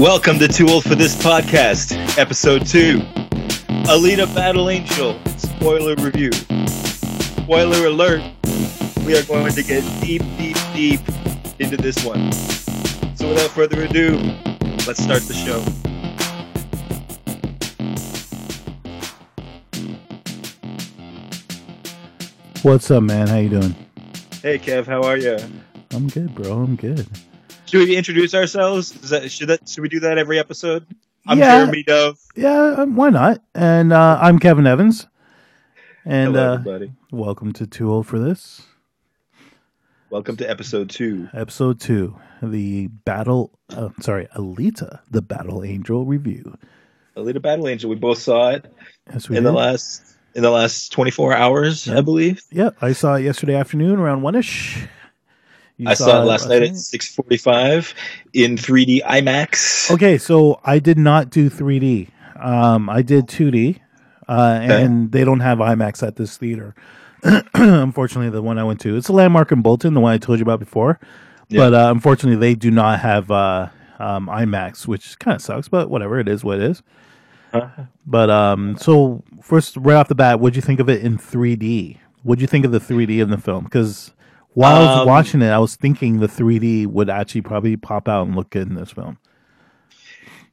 [0.00, 3.00] Welcome to Too Old for This podcast, episode two.
[3.84, 6.32] Alita Battle Angel spoiler review.
[6.32, 8.22] Spoiler alert:
[9.04, 11.00] We are going to get deep, deep, deep
[11.58, 12.32] into this one.
[13.14, 14.16] So, without further ado,
[14.86, 15.60] let's start the show.
[22.62, 23.28] What's up, man?
[23.28, 23.76] How you doing?
[24.40, 25.36] Hey, Kev, how are you?
[25.90, 26.54] I'm good, bro.
[26.54, 27.06] I'm good.
[27.70, 28.92] Should we introduce ourselves?
[29.02, 30.84] Is that, should that should we do that every episode?
[31.26, 31.58] I'm Yeah.
[31.60, 32.18] Jeremy Dove.
[32.34, 33.42] Yeah, um, why not?
[33.54, 35.06] And uh, I'm Kevin Evans.
[36.04, 38.62] And Hello, uh, welcome to Too Old for This,
[40.08, 41.28] Welcome to episode two.
[41.32, 43.52] episode two, the battle.
[43.68, 46.56] Uh, sorry, Alita, the Battle Angel review.
[47.16, 47.88] Alita Battle Angel.
[47.88, 48.66] We both saw it
[49.12, 49.48] Yes, we in did.
[49.50, 50.02] the last
[50.34, 52.42] in the last 24 hours, I believe.
[52.50, 54.88] Yep, I saw it yesterday afternoon around one ish.
[55.86, 57.94] I saw it last night at 6:45
[58.32, 59.90] in 3D IMAX.
[59.90, 62.08] Okay, so I did not do 3D.
[62.36, 63.80] Um, I did 2D,
[64.28, 64.82] uh, Okay.
[64.84, 66.74] and they don't have IMAX at this theater.
[67.54, 70.38] unfortunately, the one I went to, it's a landmark in Bolton, the one I told
[70.38, 70.98] you about before.
[71.48, 71.58] Yeah.
[71.58, 75.68] But uh, unfortunately, they do not have uh, um, IMAX, which kind of sucks.
[75.68, 76.82] But whatever, it is what it is.
[77.52, 77.82] Uh-huh.
[78.06, 81.98] But um, so first, right off the bat, what'd you think of it in 3D?
[82.22, 83.64] What'd you think of the 3D in the film?
[83.64, 84.12] Because
[84.54, 88.08] while I was Um, watching it, I was thinking the 3D would actually probably pop
[88.08, 89.18] out and look good in this film.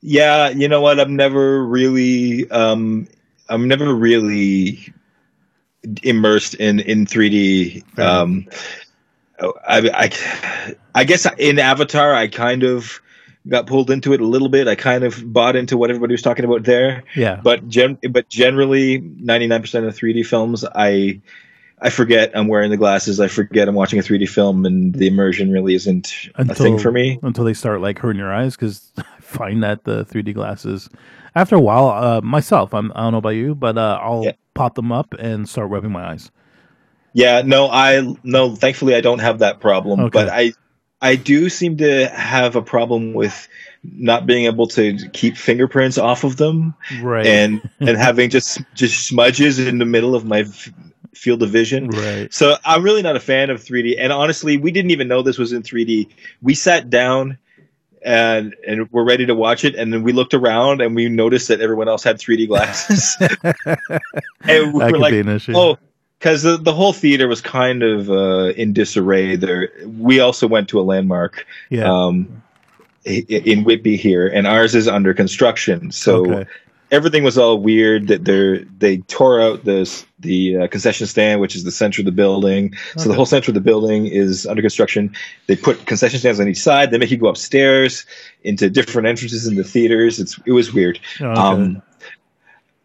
[0.02, 1.00] Yeah, you know what?
[1.00, 3.08] I'm never really um
[3.50, 4.94] I'm never really
[6.04, 8.46] immersed in in 3D um
[9.40, 13.00] I, I I guess in Avatar I kind of
[13.48, 14.68] got pulled into it a little bit.
[14.68, 17.04] I kind of bought into what everybody was talking about there.
[17.16, 17.40] Yeah.
[17.44, 21.22] but gen but generally 99% of 3D films I
[21.80, 23.20] I forget I'm wearing the glasses.
[23.20, 26.92] I forget I'm watching a 3D film and the immersion really isn't a thing for
[26.92, 27.20] me.
[27.24, 30.90] until they start like hurting your eyes because I find that the 3D glasses
[31.36, 34.32] after a while uh, myself I'm, I don't know about you but uh, I'll Yeah.
[34.56, 36.32] pop them up and start rubbing my eyes.
[37.14, 38.56] Yeah, no, I no.
[38.56, 40.10] Thankfully, I don't have that problem, Okay.
[40.14, 40.54] but I
[41.02, 43.48] I do seem to have a problem with
[43.84, 47.26] not being able to keep fingerprints off of them Right.
[47.26, 50.46] and and having just just smudges in the middle of my
[51.18, 51.90] field of vision.
[51.90, 52.34] right.
[52.34, 53.96] So I'm really not a fan of 3D.
[54.00, 56.10] And honestly, we didn't even know this was in 3D.
[56.42, 57.38] We sat down
[58.04, 61.50] and and we're ready to watch it, and then we looked around and we noticed
[61.50, 63.18] that everyone else had 3D glasses,
[64.44, 65.54] and we that were like, be an issue.
[65.56, 65.78] Oh,
[66.20, 69.36] because the, the whole theater was kind of uh, in disarray.
[69.36, 71.92] There, we also went to a landmark yeah.
[71.92, 72.42] um,
[73.06, 75.92] in Whitby here, and ours is under construction.
[75.92, 76.50] So okay.
[76.92, 78.08] Everything was all weird.
[78.08, 82.06] That they they tore out the the uh, concession stand, which is the center of
[82.06, 82.76] the building.
[82.98, 85.16] So the whole center of the building is under construction.
[85.48, 86.92] They put concession stands on each side.
[86.92, 88.06] They make you go upstairs
[88.44, 90.20] into different entrances in the theaters.
[90.20, 91.00] It's it was weird.
[91.22, 91.42] Oh, okay.
[91.42, 91.82] Um,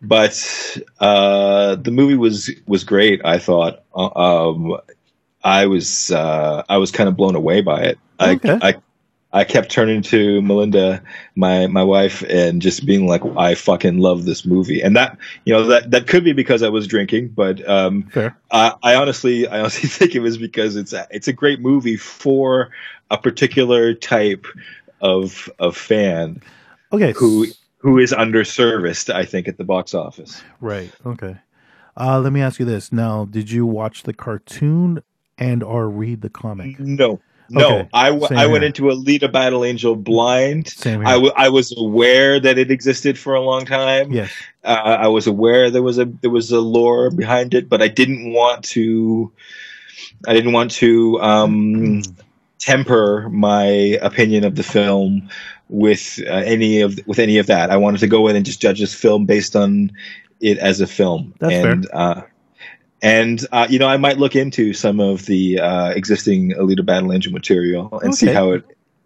[0.00, 3.20] but uh, the movie was was great.
[3.24, 3.82] I thought.
[3.94, 4.76] Uh, Um,
[5.44, 7.98] I was uh, I was kind of blown away by it.
[8.20, 8.58] Okay.
[8.62, 8.74] I, I
[9.34, 11.02] I kept turning to Melinda,
[11.36, 15.52] my my wife, and just being like, "I fucking love this movie." And that you
[15.52, 18.08] know that that could be because I was drinking, but um,
[18.50, 21.96] I, I honestly, I honestly think it was because it's a, it's a great movie
[21.96, 22.70] for
[23.10, 24.46] a particular type
[25.00, 26.42] of of fan
[26.92, 27.12] Okay.
[27.12, 27.46] who
[27.78, 29.12] who is underserviced.
[29.12, 30.42] I think at the box office.
[30.60, 30.92] Right.
[31.06, 31.38] Okay.
[31.96, 32.92] Uh, let me ask you this.
[32.92, 35.02] Now, did you watch the cartoon
[35.38, 36.78] and or read the comic?
[36.78, 37.20] No,
[37.52, 40.66] no, Okay, I, w- I went into Alita Battle Angel blind.
[41.06, 44.10] I, w- I was aware that it existed for a long time.
[44.12, 44.30] yes.
[44.64, 47.88] Uh, I was aware there was a there was a lore behind it, but I
[47.88, 49.32] didn't want to.
[50.26, 52.02] I didn't want to um,
[52.58, 53.64] temper my
[54.02, 55.28] opinion of the film
[55.68, 57.70] with uh, any of with any of that.
[57.70, 59.90] I wanted to go in and just judge this film based on
[60.40, 61.34] it as a film.
[61.40, 62.22] That's and uh,
[63.02, 67.12] and uh, you know, I might look into some of the uh, existing Alita Battle
[67.12, 68.64] Angel material and see how it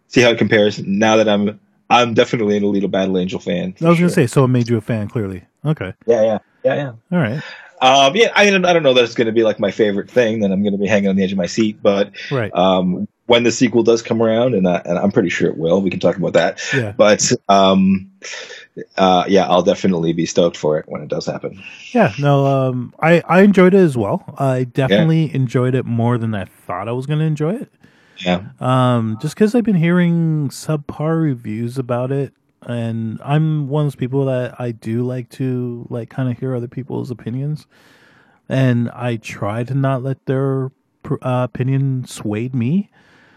[0.08, 0.78] see how it compares.
[0.82, 1.58] Now that I'm
[1.90, 3.74] I'm definitely an Alita Battle Angel fan.
[3.80, 5.08] I was for gonna say, so it made you a fan.
[5.08, 5.44] Clearly.
[5.64, 5.94] Okay.
[6.06, 6.92] yeah, yeah, yeah, yeah.
[7.10, 7.42] All right.
[7.82, 10.10] Um, yeah, I don't, I don't know that it's going to be like my favorite
[10.10, 10.40] thing.
[10.40, 11.82] Then I'm going to be hanging on the edge of my seat.
[11.82, 12.50] But Right.
[12.54, 15.82] um, when the sequel does come around, and, I, and I'm pretty sure it will,
[15.82, 16.62] we can talk about that.
[16.74, 16.92] Yeah.
[16.96, 18.10] But um,
[18.96, 21.62] uh, yeah, I'll definitely be stoked for it when it does happen.
[21.92, 24.34] Yeah, no, um, I I enjoyed it as well.
[24.38, 27.72] I definitely enjoyed it more than I thought I was going to enjoy it.
[28.18, 32.32] Yeah, Um, just because I've been hearing subpar reviews about it,
[32.62, 36.54] and I'm one of those people that I do like to like kind of hear
[36.54, 37.66] other people's opinions,
[38.48, 40.70] and I try to not let their
[41.10, 42.90] uh, opinion sway me.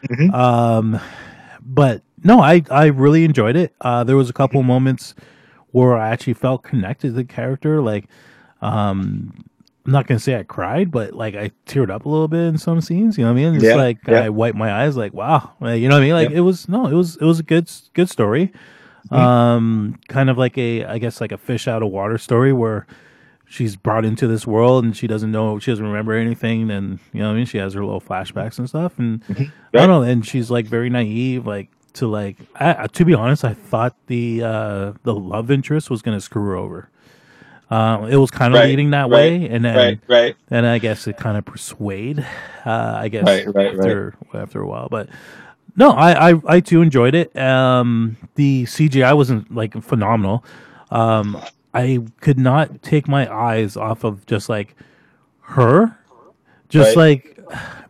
[0.09, 0.33] Mhm.
[0.33, 0.99] Um,
[1.61, 3.73] but no, I I really enjoyed it.
[3.81, 5.15] Uh, there was a couple moments
[5.71, 7.81] where I actually felt connected to the character.
[7.81, 8.05] Like,
[8.61, 9.43] um,
[9.85, 12.57] I'm not gonna say I cried, but like I teared up a little bit in
[12.57, 13.17] some scenes.
[13.17, 13.55] You know what I mean?
[13.55, 14.21] It's Yeah, like yeah.
[14.23, 16.13] I wiped my eyes, like wow, Like, you know what I mean?
[16.13, 16.37] Like Yep.
[16.37, 18.51] it was no, it was it was a good good story.
[19.11, 19.15] Mm-hmm.
[19.15, 22.85] Um, kind of like a I guess like a fish out of water story where
[23.45, 27.19] she's brought into this world and she doesn't know she doesn't remember anything and you
[27.21, 29.51] know what I mean she has her little flashbacks and stuff and I Right.
[29.73, 33.53] don't know and she's like very naive like to like I, to be honest I
[33.53, 36.89] thought the uh the love interest was gonna screw her over
[37.71, 40.35] uh, it was kind of Right, leading that right, way and then right, right.
[40.49, 42.19] and I guess it kind of persuade
[42.65, 45.09] uh I guess Right, right, after after a while but
[45.75, 47.33] no, I, I, I too enjoyed it.
[47.37, 50.43] Um, the CGI wasn't like phenomenal.
[50.91, 51.41] Um,
[51.73, 54.75] I could not take my eyes off of just like
[55.41, 55.97] her,
[56.67, 56.97] just Right.
[56.97, 57.39] like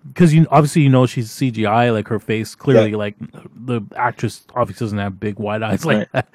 [0.08, 2.98] because you obviously you know she's CGI, like her face clearly, Yeah.
[2.98, 3.16] like
[3.56, 6.28] the actress obviously doesn't have big wide eyes like that.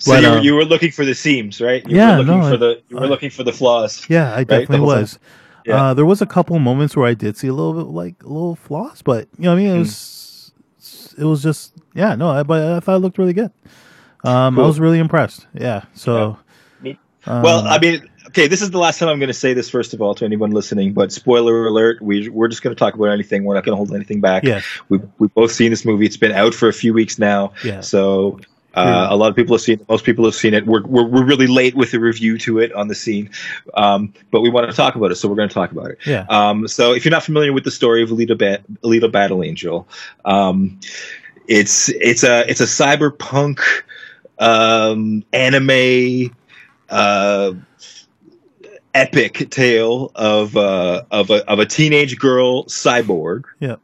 [0.00, 1.86] So But, you, were, um, you were looking for the seams, right?
[1.88, 4.06] You Yeah, were looking no, for the you were looking for the flaws.
[4.08, 5.18] Yeah, I the definitely was.
[5.66, 5.82] Yeah.
[5.90, 8.26] Uh, there was a couple moments where I did see a little bit like a
[8.28, 9.70] little flaws, but you know what I mean.
[9.70, 9.78] It Mm.
[9.80, 10.52] was
[11.18, 13.50] it was just yeah no, I, but I thought it looked really good.
[14.24, 15.46] Um, I was really impressed.
[15.54, 16.36] Yeah, so Neat.
[17.26, 19.68] Um, well, I mean, okay, this is the last time I'm going to say this.
[19.70, 22.94] First of all, to anyone listening, but spoiler alert: we we're just going to talk
[22.94, 23.44] about anything.
[23.44, 24.42] We're not going to hold anything back.
[24.44, 26.06] yes, we we've both seen this movie.
[26.06, 28.40] It's been out for a few weeks now, yeah, so.
[28.72, 29.14] Uh, Yeah.
[29.14, 29.88] a lot of people have seen it.
[29.88, 30.64] Most people have seen it.
[30.64, 33.28] We're, we're, we're really late with the review to it on the scene,
[33.74, 35.98] um, but we want to talk about it, so we're going to talk about it.
[36.06, 39.42] yeah, Um, so if you're not familiar with the story of Alita, ba- Alita Battle
[39.42, 39.88] Angel,
[40.24, 40.78] um,
[41.48, 43.58] it's it's a it's a cyberpunk
[44.38, 46.34] um, anime
[46.90, 47.52] uh,
[48.94, 53.44] epic tale of uh, of a of a teenage girl cyborg.
[53.60, 53.76] Yeah.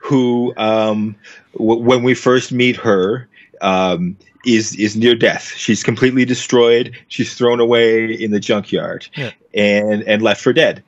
[0.00, 1.16] Who, um,
[1.54, 3.28] w- when we first meet her,
[3.60, 4.16] um,
[4.46, 5.52] is is near death.
[5.56, 6.96] She's completely destroyed.
[7.08, 9.32] She's thrown away in the junkyard, Yeah.
[9.54, 10.82] and and left for dead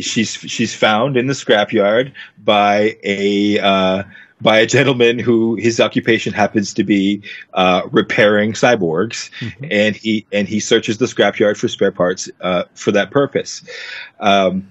[0.00, 4.02] she's she's found in the scrapyard by a uh,
[4.44, 7.22] by a gentleman who his occupation happens to be
[7.54, 9.68] uh, repairing cyborgs, Mhm.
[9.70, 13.64] and he and he searches the scrapyard for spare parts uh, for that purpose.
[14.20, 14.68] Um,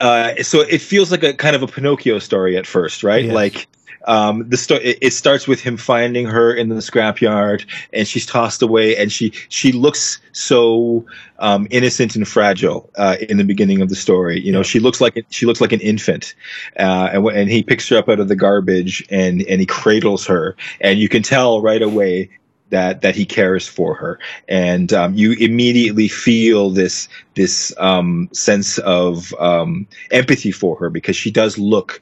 [0.00, 3.24] uh, so it feels like a kind of a Pinocchio story at first, right?
[3.24, 3.34] Yes.
[3.34, 3.66] Like
[4.06, 8.26] um, the sto- it, it starts with him finding her in the scrapyard, and she's
[8.26, 11.04] tossed away, and she she looks so
[11.38, 14.40] um, innocent and fragile uh, in the beginning of the story.
[14.40, 16.34] You know, she looks like she looks like an infant,
[16.78, 20.26] uh, and and he picks her up out of the garbage and and he cradles
[20.26, 22.30] her, and you can tell right away
[22.74, 28.78] that that he cares for her, and um, you immediately feel this this um, sense
[28.78, 32.00] of um, empathy for her because she does look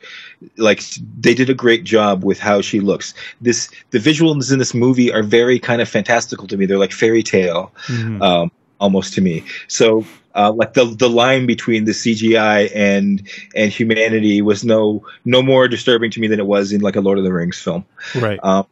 [0.57, 0.83] like
[1.21, 3.15] they did a great job with how she looks.
[3.41, 6.67] This the visuals in this movie are very kind of fantastical to me.
[6.67, 8.23] They're like fairy tale Mhm.
[8.23, 9.45] um, almost to me.
[9.69, 10.05] So,
[10.35, 13.23] uh, like the the line between the CGI and
[13.55, 17.01] and humanity was no no more disturbing to me than it was in like a
[17.01, 17.85] Lord of the Rings film.
[18.15, 18.41] right.
[18.43, 18.65] Um,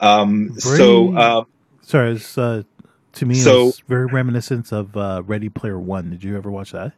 [0.00, 1.46] um, so um,
[1.82, 2.62] Sorry, it's uh,
[3.14, 6.10] to me so- it's very reminiscent of uh, Ready Player One.
[6.10, 6.92] Did you ever watch that?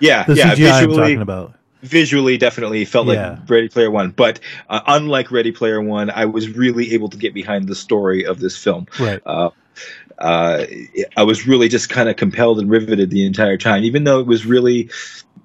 [0.00, 1.54] yeah, The yeah, CGI I'm visually talking about.
[1.82, 3.30] visually definitely felt Yeah.
[3.40, 4.38] like Ready Player One, but
[4.68, 8.38] uh, unlike Ready Player One, I was really able to get behind the story of
[8.40, 8.86] this film.
[9.00, 9.20] Right.
[9.26, 9.50] uh,
[10.18, 10.66] uh,
[11.16, 14.26] I was really just kind of compelled and riveted the entire time, even though it
[14.26, 14.90] was really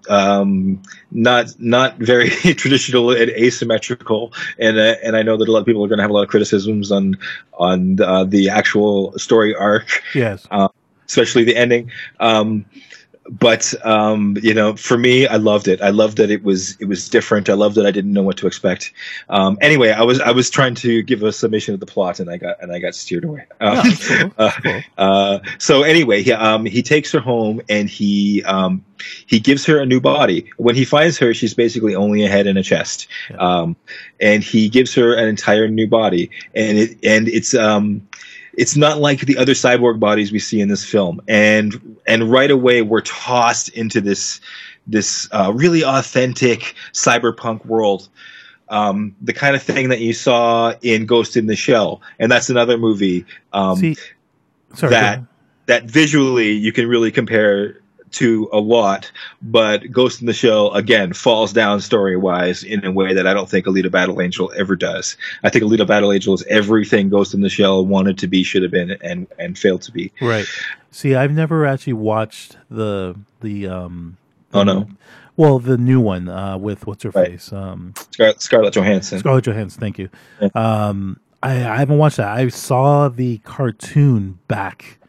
[0.10, 4.34] um, not not very traditional and asymmetrical.
[4.60, 6.14] And uh, and I know that a lot of people are going to have a
[6.14, 7.18] lot of criticisms on
[7.54, 10.48] on uh, the actual story arc, Yes.
[11.08, 11.92] especially the ending.
[12.20, 12.66] Um,
[13.30, 15.82] but um, you know, for me, I loved it.
[15.82, 17.50] I loved that it was it was different.
[17.50, 18.92] I loved that I didn't know what to expect.
[19.30, 22.30] Um, anyway, I was I was trying to give a summation of the plot, and
[22.30, 23.46] I got and I got steered away.
[23.62, 24.32] Um, cool.
[24.38, 24.82] uh, cool.
[24.98, 28.84] uh, so anyway, he, um, he takes her home and he um,
[29.26, 30.50] he gives her a new body.
[30.58, 33.08] When he finds her, she's basically only a head and a chest,
[33.40, 33.76] um,
[34.20, 36.30] and he gives her an entire new body.
[36.54, 38.06] And it and it's um,
[38.54, 41.22] it's not like the other cyborg bodies we see in this film.
[41.28, 44.40] And and right away we're tossed into this
[44.88, 48.10] this uh, really authentic cyberpunk world.
[48.70, 52.50] Um, the kind of thing that you saw in Ghost in the Shell, and that's
[52.50, 53.96] another movie um, See,
[54.76, 54.92] sorry.
[54.92, 55.24] that-
[55.66, 57.80] that visually you can really compare
[58.14, 62.92] to a lot, but Ghost in the Shell again falls down story wise in a
[62.92, 65.18] way that I don't think Alita Battle Angel ever does.
[65.44, 68.62] I think Alita Battle Angel is everything Ghost in the Shell wanted to be, should
[68.64, 70.12] have been, and and failed to be.
[70.22, 70.46] Right.
[70.92, 74.18] See, I've never actually watched the the um.
[74.54, 74.88] Oh, no.
[75.36, 77.32] Well, the new one uh, with what's her Right.
[77.32, 77.52] face?
[77.52, 79.18] Um, Scar- Scarlett Johansson.
[79.18, 79.80] Scarlett Johansson.
[79.80, 80.10] Thank you.
[80.40, 80.50] Yeah.
[80.54, 82.28] Um, I, I haven't watched that.
[82.28, 85.00] I saw the cartoon back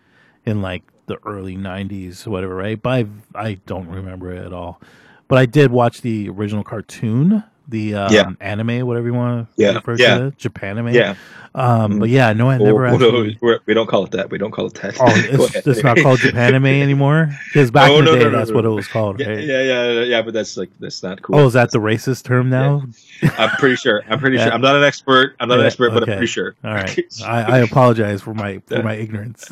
[0.46, 2.80] in like the early '90s, whatever, right?
[2.80, 4.80] But I I don't remember it at all.
[5.28, 8.30] But I did watch the original cartoon, the um, Yeah.
[8.40, 10.18] anime, whatever you want to Yeah, refer yeah.
[10.18, 10.94] to it, Japan anime.
[10.94, 11.14] yeah.
[11.56, 13.38] Um, but yeah, no, I never actually.
[13.40, 14.28] we're- don't call it that.
[14.28, 14.96] We don't call it that.
[14.98, 15.04] Oh,
[15.54, 18.50] it's, it's not called Japanime anymore because back Oh, in the no, day, no, that's
[18.50, 19.20] what it was called.
[19.20, 19.44] Yeah, right?
[19.44, 21.36] yeah, yeah, yeah, but that's like that's not cool.
[21.36, 22.82] Oh, is that the racist term now?
[23.38, 24.02] I'm pretty sure.
[24.10, 24.50] I'm pretty sure.
[24.52, 25.36] I'm not an expert.
[25.38, 26.02] I'm not an expert, but.
[26.02, 26.56] I'm pretty sure.
[26.64, 29.48] All right, I, I apologize for my for my ignorance.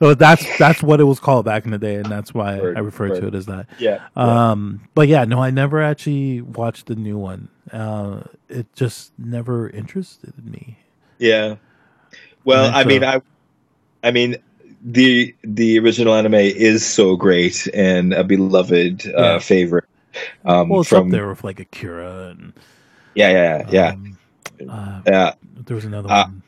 [0.00, 2.76] Well, that's that's what it was called back in the day, and that's why Word,
[2.76, 3.66] I refer to it as that.
[3.78, 4.00] yeah.
[4.16, 4.50] yeah.
[4.50, 7.48] Um, but yeah, no, I never actually watched the new one.
[7.72, 10.78] Uh, it just never interested me.
[11.18, 11.56] Yeah.
[12.44, 13.20] Well, I mean, I,
[14.02, 14.36] I mean,
[14.84, 19.12] the the original anime is so great and a beloved Yeah.
[19.16, 19.84] uh, favorite.
[20.44, 22.52] Um, Well, it's from up there with like Akira and
[23.14, 24.18] yeah, yeah, yeah, um,
[24.68, 25.34] uh, yeah.
[25.66, 26.42] there was another Uh, one.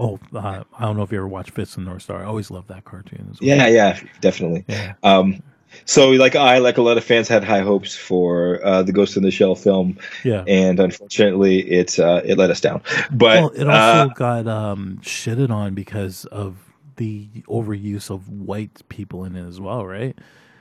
[0.00, 2.22] Oh, uh, I don't know if you ever watched Fist and North Star.
[2.22, 3.48] I always loved that cartoon as well.
[3.48, 4.64] Yeah, yeah, definitely.
[4.68, 4.94] yeah.
[5.02, 5.42] Um,
[5.84, 9.16] so, like I, like a lot of fans, had high hopes for uh, the Ghost
[9.16, 10.44] in the Shell film, Yeah.
[10.46, 12.82] and unfortunately, it uh, it let us down.
[13.10, 16.56] But well, it uh, also got um, shitted on because of
[16.96, 20.18] the overuse of white people in it as well, right?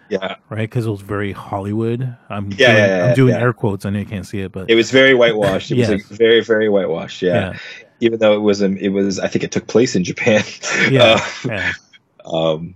[0.09, 2.15] yeah, Right, because it was very Hollywood.
[2.29, 3.41] I'm Yeah, doing, yeah, yeah, I'm doing yeah.
[3.41, 3.85] air quotes.
[3.85, 5.69] I know you can't see it, but it was very whitewashed.
[5.71, 7.21] It was like very, very whitewashed.
[7.21, 7.57] Yeah.
[7.99, 9.19] even though it was, um, it was.
[9.19, 10.43] I think it took place in Japan.
[10.89, 11.73] yeah, Uh, yeah.
[12.25, 12.75] Um.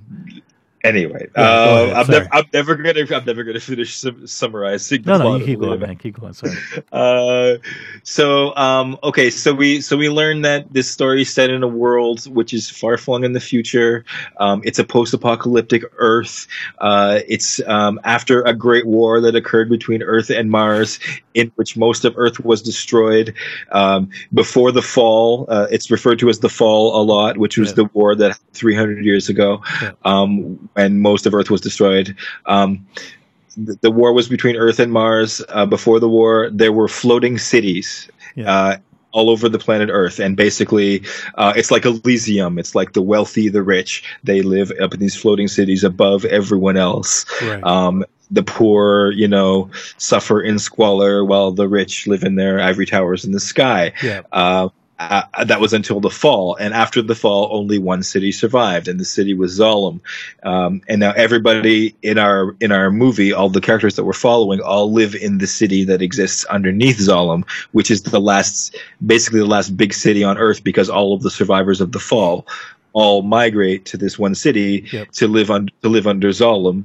[0.84, 1.46] Anyway, Yeah, uh,
[1.92, 3.06] ahead, I'm, never, I'm never gonna.
[3.16, 5.04] I'm never gonna finish sum- summarizing.
[5.04, 5.96] the No, no, you keep going, man.
[5.98, 6.34] Keep going.
[6.34, 6.54] Sorry.
[6.92, 7.58] Uh,
[8.04, 11.68] so um, okay, so we so we learned that this story is set in a
[11.68, 14.04] world which is far flung in the future.
[14.38, 16.48] Um, it's a post-apocalyptic Earth.
[16.80, 21.00] Uh, it's um, after a great war that occurred between Earth and Mars,
[21.34, 23.34] in which most of Earth was destroyed.
[23.72, 27.70] Um, before the fall, uh, it's referred to as the Fall a lot, which was
[27.70, 27.76] Yeah.
[27.76, 29.92] the war that 300 years ago, Yeah.
[30.74, 32.16] When most of Earth was destroyed.
[32.46, 32.86] Um,
[33.58, 35.42] the, the war was between Earth and Mars.
[35.50, 38.52] Uh, before the war, there were floating cities Yeah.
[38.52, 38.78] uh,
[39.14, 41.04] all over the planet Earth, and basically,
[41.36, 42.58] uh, it's like Elysium.
[42.58, 44.04] It's like the wealthy, the rich.
[44.24, 47.26] They live up in these floating cities above everyone else.
[47.42, 47.62] Right.
[47.62, 52.86] Um, the poor, you know, suffer in squalor, while the rich live in their ivory
[52.86, 53.92] towers in the sky.
[54.02, 54.22] yeah.
[55.10, 59.00] Uh, that was until the fall, and after the fall, only one city survived, and
[59.00, 60.00] the city was Zalem.
[60.44, 64.62] Um, and now everybody in our in our movie, all the characters that we're following,
[64.62, 69.46] all live in the city that exists underneath Zalem, which is the last, basically the
[69.46, 72.46] last big city on Earth, because all of the survivors of the fall
[72.94, 75.12] all migrate to this one city Yep.
[75.12, 76.84] to live on to live under Zalem.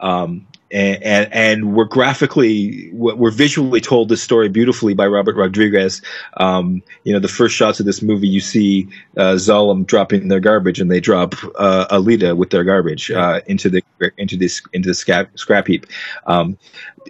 [0.00, 6.02] Um, and, and we're graphically we're visually told this story beautifully by Robert Rodriguez.
[6.38, 10.40] Um, you know, the first shots of this movie, you see uh, Zalem dropping their
[10.40, 13.82] garbage, and they drop uh, Alita with their garbage uh, into the
[14.18, 15.86] into this into the scrap, scrap heap.
[16.26, 16.58] Um,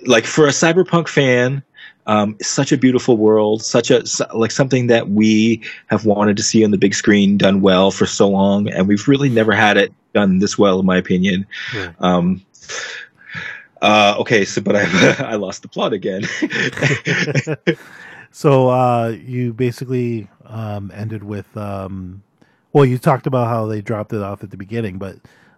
[0.07, 1.63] like for a cyberpunk fan,
[2.07, 6.65] um, such a beautiful world, such a like something that we have wanted to see
[6.65, 9.93] on the big screen done well for so long, and we've really never had it
[10.13, 11.47] done this well, in my opinion.
[11.75, 11.95] Right.
[12.01, 12.45] Um,
[13.83, 16.25] uh, okay, so but I I lost the plot again.
[18.31, 22.23] so uh, you basically um, ended with um,
[22.73, 25.17] well you talked about how they dropped it off at the beginning but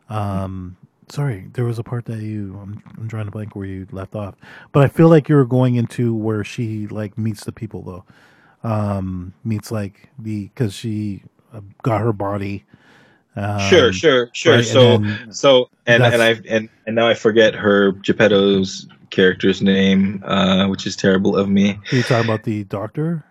[0.09, 0.77] um,
[1.09, 4.15] sorry there was a part that you I'm, I'm trying to blank where you left
[4.15, 4.35] off
[4.73, 8.05] but i feel like you were going into where she like meets the people though
[8.69, 12.65] um, meets like the because she uh, got her body
[13.37, 14.53] um, sure, sure, sure.
[14.55, 18.87] right, and so then- so and and I and and now I forget her Geppetto's
[19.11, 21.79] character's name, uh, which is terrible of me.
[21.93, 23.25] are you talking about the doctor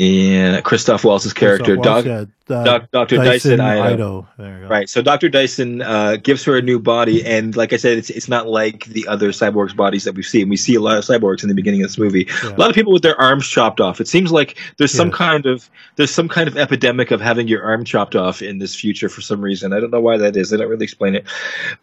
[0.00, 3.16] And Christoph Waltz's character, Christoph Doc, yeah, uh, Doc, Dr.
[3.16, 3.92] Dyson, Ido.
[3.92, 4.28] Ido.
[4.38, 4.66] Go.
[4.66, 4.88] Right.
[4.88, 5.28] So Dr.
[5.28, 8.86] Dyson uh, gives her a new body, and like I said, it's it's not like
[8.86, 10.48] the other cyborgs' bodies that we've seen.
[10.48, 12.26] We see a lot of cyborgs in the beginning of this movie.
[12.42, 12.54] Yeah.
[12.54, 14.00] A lot of people with their arms chopped off.
[14.00, 17.62] It seems like there's some kind of there's some kind of epidemic of having your
[17.62, 19.74] arm chopped off in this future for some reason.
[19.74, 20.48] I don't know why that is.
[20.48, 21.26] They don't really explain it,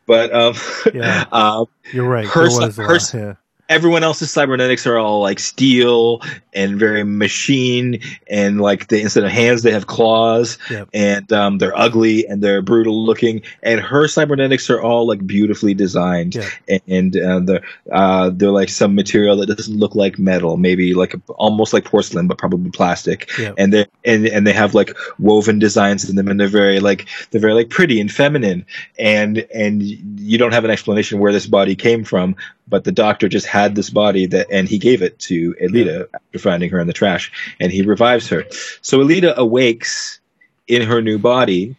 [0.08, 0.56] but um,
[0.92, 1.26] Yeah.
[1.32, 2.26] um, You're right.
[2.26, 3.34] Her there son- was a her yeah.
[3.70, 6.22] Everyone else's cybernetics are all like steel
[6.54, 10.58] and very machine and like they instead of hands they have claws.
[10.70, 10.90] Yep.
[10.94, 13.42] and um, they're ugly and they're brutal looking.
[13.64, 16.36] And her cybernetics are all like beautifully designed.
[16.36, 16.80] Yeah.
[16.88, 20.58] and uh, they're uh, they're like some material that doesn't look like metal.
[20.58, 23.30] Maybe like almost like porcelain but probably plastic.
[23.38, 23.56] Yep.
[23.58, 27.08] and they and and they have like woven designs in them and they're very like
[27.32, 28.66] they're very like pretty and feminine.
[28.98, 32.36] And and you don't have an explanation where this body came from
[32.68, 36.40] but the doctor just had this body that and he gave it to Alita after
[36.40, 38.46] finding her in the trash and he revives her
[38.82, 40.20] so Alita awakes
[40.68, 41.76] in her new body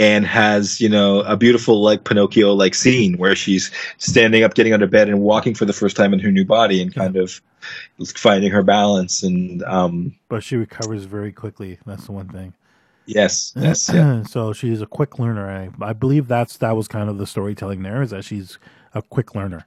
[0.00, 4.72] and has you know a beautiful like Pinocchio like scene where she's standing up getting
[4.72, 7.16] out of bed and walking for the first time in her new body and kind
[7.16, 7.40] of
[8.16, 11.78] finding her balance and um But she recovers very quickly.
[11.84, 12.54] That's the one thing.
[13.06, 14.22] yes yes yeah.
[14.28, 15.50] so she's a quick learner.
[15.50, 18.58] I, I believe that's that was kind of the storytelling there is that she's
[18.94, 19.66] a quick learner.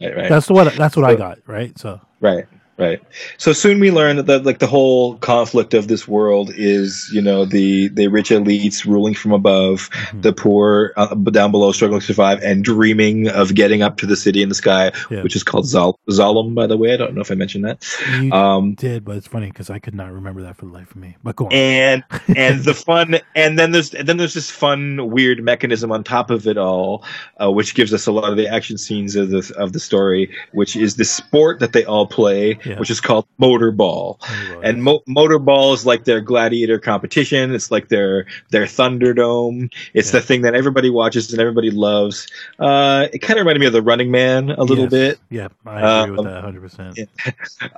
[0.00, 0.28] Right, right.
[0.28, 1.38] That's what that's what I got.
[1.46, 1.76] Right.
[1.78, 2.46] So Right,
[2.82, 3.00] right.
[3.38, 7.22] So soon we learn that the, like the whole conflict of this world is, you
[7.22, 10.22] know, the the rich elites ruling from above, mhm.
[10.22, 14.16] the poor uh, down below struggling to survive, and dreaming of getting up to the
[14.16, 15.22] city in the sky, Yeah.
[15.22, 16.54] which is called Zal- Zalem.
[16.54, 17.84] By the way, I don't know if I mentioned that.
[18.20, 20.90] you Um, did, but it's funny because I could not remember that for the life
[20.90, 21.16] of me.
[21.22, 21.52] But go on.
[21.52, 22.04] and
[22.36, 26.30] and the fun and then there's and then there's this fun weird mechanism on top
[26.30, 27.04] of it all
[27.42, 30.30] uh, which gives us a lot of the action scenes of the of the story
[30.52, 32.71] which is the sport that they all play Yeah.
[32.78, 34.18] Which is called motorball.
[34.28, 37.54] Anyway, and mo- motorball is like their gladiator competition.
[37.54, 39.72] It's like their their thunderdome.
[39.94, 40.20] It's Yeah.
[40.20, 42.26] the thing that everybody watches and everybody loves.
[42.58, 44.90] Uh it kind of reminded me of the running man a little yes.
[44.90, 45.18] bit.
[45.30, 46.60] Yeah, I agree with Um, that 100.
[46.62, 46.98] percent.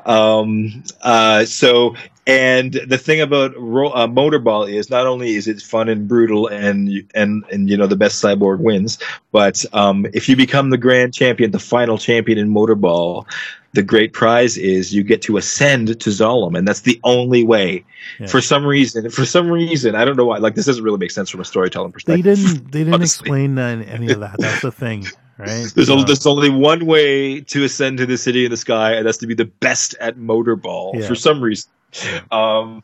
[0.06, 1.94] um, uh, so,
[2.26, 6.46] and the thing about ro- uh, Motorball is not only is it fun and brutal,
[6.48, 8.98] and and and you know the best cyborg wins,
[9.32, 13.26] but um, if you become the grand champion, the final champion in Motorball,
[13.74, 17.84] the great prize is you get to ascend to Zalem, and that's the only way.
[18.18, 18.28] Yeah.
[18.28, 20.38] For some reason, for some reason, I don't know why.
[20.38, 22.24] Like this doesn't really make sense from a storytelling perspective.
[22.24, 22.70] They didn't.
[22.72, 23.24] They didn't Honestly.
[23.26, 24.36] explain that, any of that.
[24.38, 25.06] That's the thing,
[25.38, 25.70] right?
[25.74, 28.92] There's, Uh, only, there's only one way to ascend to the city in the sky,
[28.94, 31.06] and that's to be the best at motorball Yeah.
[31.08, 31.68] for some reason.
[32.30, 32.82] Um,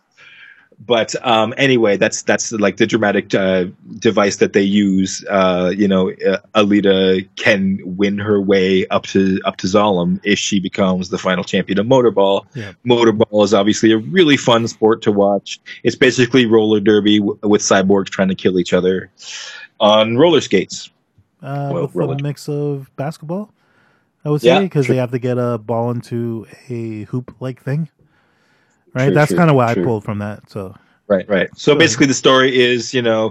[0.87, 3.67] but um, anyway, that's that's like the dramatic uh,
[3.99, 5.25] device that they use.
[5.29, 10.39] Uh, you know, uh, Alita can win her way up to up to Zalem if
[10.39, 12.47] she becomes the final champion of motorball.
[12.55, 12.73] Yeah.
[12.87, 15.61] Motorball is obviously a really fun sport to watch.
[15.83, 19.11] It's basically roller derby w- with cyborgs trying to kill each other
[19.81, 20.91] on roller skates.
[21.43, 23.53] uh, well, with roller- a mix of basketball.
[24.25, 24.95] I would Yeah, say because true.
[24.95, 27.89] they have to get a ball into a hoop-like thing,
[28.95, 29.07] right?
[29.07, 30.51] True, That's true, kind of what I pulled from that.
[30.51, 30.75] So
[31.11, 31.51] Right, right.
[31.57, 33.31] So basically, the story is, you know,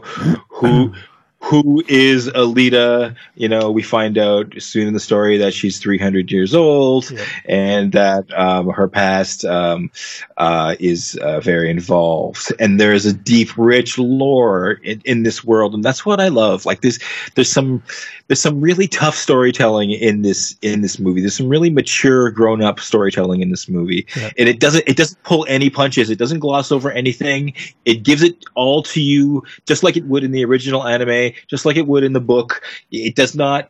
[0.50, 0.94] who
[1.42, 3.16] who is Alita?
[3.36, 7.24] You know, we find out soon in the story that she's 300 years old, Yeah.
[7.46, 9.90] and that um, her past um,
[10.38, 15.44] uh, is uh, very involved, and there is a deep, rich lore in, in this
[15.44, 16.66] world, and that's what I love.
[16.66, 17.00] Like this,
[17.36, 17.82] there's some
[18.28, 21.22] there's some really tough storytelling in this in this movie.
[21.22, 24.30] There's some really mature, grown up storytelling in this movie, Yeah.
[24.38, 26.10] and it doesn't it doesn't pull any punches.
[26.10, 27.54] It doesn't gloss over anything.
[27.86, 31.66] It gives it all to you, just like it would in the original anime, just
[31.66, 32.62] like it would in the book.
[32.92, 33.70] It does not.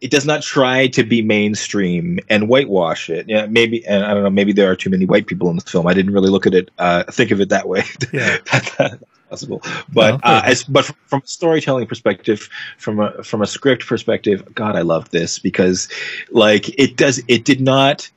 [0.00, 3.28] It does not try to be mainstream and whitewash it.
[3.28, 4.30] Yeah, maybe, and I don't know.
[4.30, 5.86] Maybe there are too many white people in the film.
[5.86, 7.84] I didn't really look at it, uh, think of it that way.
[8.12, 8.38] Yeah.
[8.50, 8.98] That-
[9.32, 9.62] possible.
[9.92, 14.44] But No, uh, as but from a storytelling perspective, from a from a script perspective,
[14.54, 15.88] God, I love this because
[16.30, 17.22] like it does.
[17.28, 18.10] It did not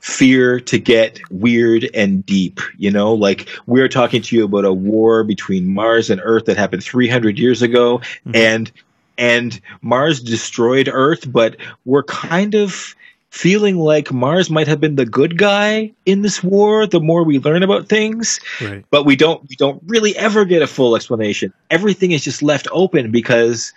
[0.00, 4.72] fear to get weird and deep you know like we're talking to you about a
[4.72, 8.34] war between mars and earth that happened 300 years ago Mhm.
[8.34, 8.72] and
[9.18, 12.94] and mars destroyed earth but we're kind of
[13.28, 17.38] feeling like mars might have been the good guy in this war the more we
[17.38, 21.52] learn about things right, but we don't we don't really ever get a full explanation.
[21.70, 23.72] Everything is just left open because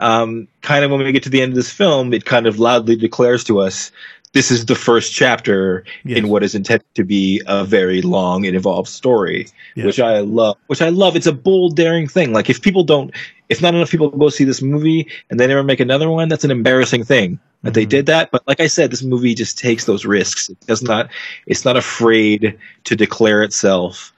[0.00, 2.60] um, kind of when we get to the end of this film, it kind of
[2.60, 3.90] loudly declares to us
[4.34, 6.18] this is the first chapter Yes.
[6.18, 9.86] in what is intended to be a very long and involved story, Yeah.
[9.86, 10.56] which I love.
[10.66, 11.16] Which I love.
[11.16, 12.32] It's a bold, daring thing.
[12.32, 13.10] Like if people don't,
[13.48, 16.44] if not enough people go see this movie and they never make another one, that's
[16.44, 17.88] an embarrassing thing that they Mhm.
[17.90, 18.30] did that.
[18.30, 20.48] But like I said, this movie just takes those risks.
[20.50, 21.08] It does not.
[21.46, 24.12] It's not afraid to declare itself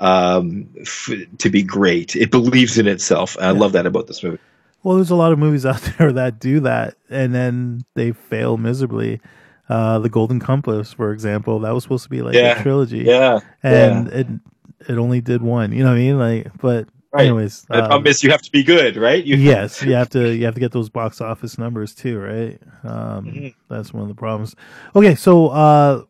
[0.00, 2.16] um, f- to be great.
[2.16, 3.36] It believes in itself.
[3.38, 4.38] I love that about this movie.
[4.82, 8.56] Well, there's a lot of movies out there that do that, and then they fail
[8.56, 9.20] miserably.
[9.70, 12.58] Uh, the Golden Compass, for example, that was supposed to be like Yeah.
[12.58, 14.26] a trilogy, Yeah, and it
[14.88, 15.70] it only did one.
[15.72, 16.18] You know what I mean?
[16.18, 17.22] Like, but Right.
[17.26, 19.24] Anyways, The um, is you have to be good, right?
[19.24, 22.60] You, yes, you have to you have to get those box office numbers too, right?
[22.84, 23.54] Um, Mhm.
[23.68, 24.54] That's one of the problems.
[24.94, 26.02] Okay, so uh,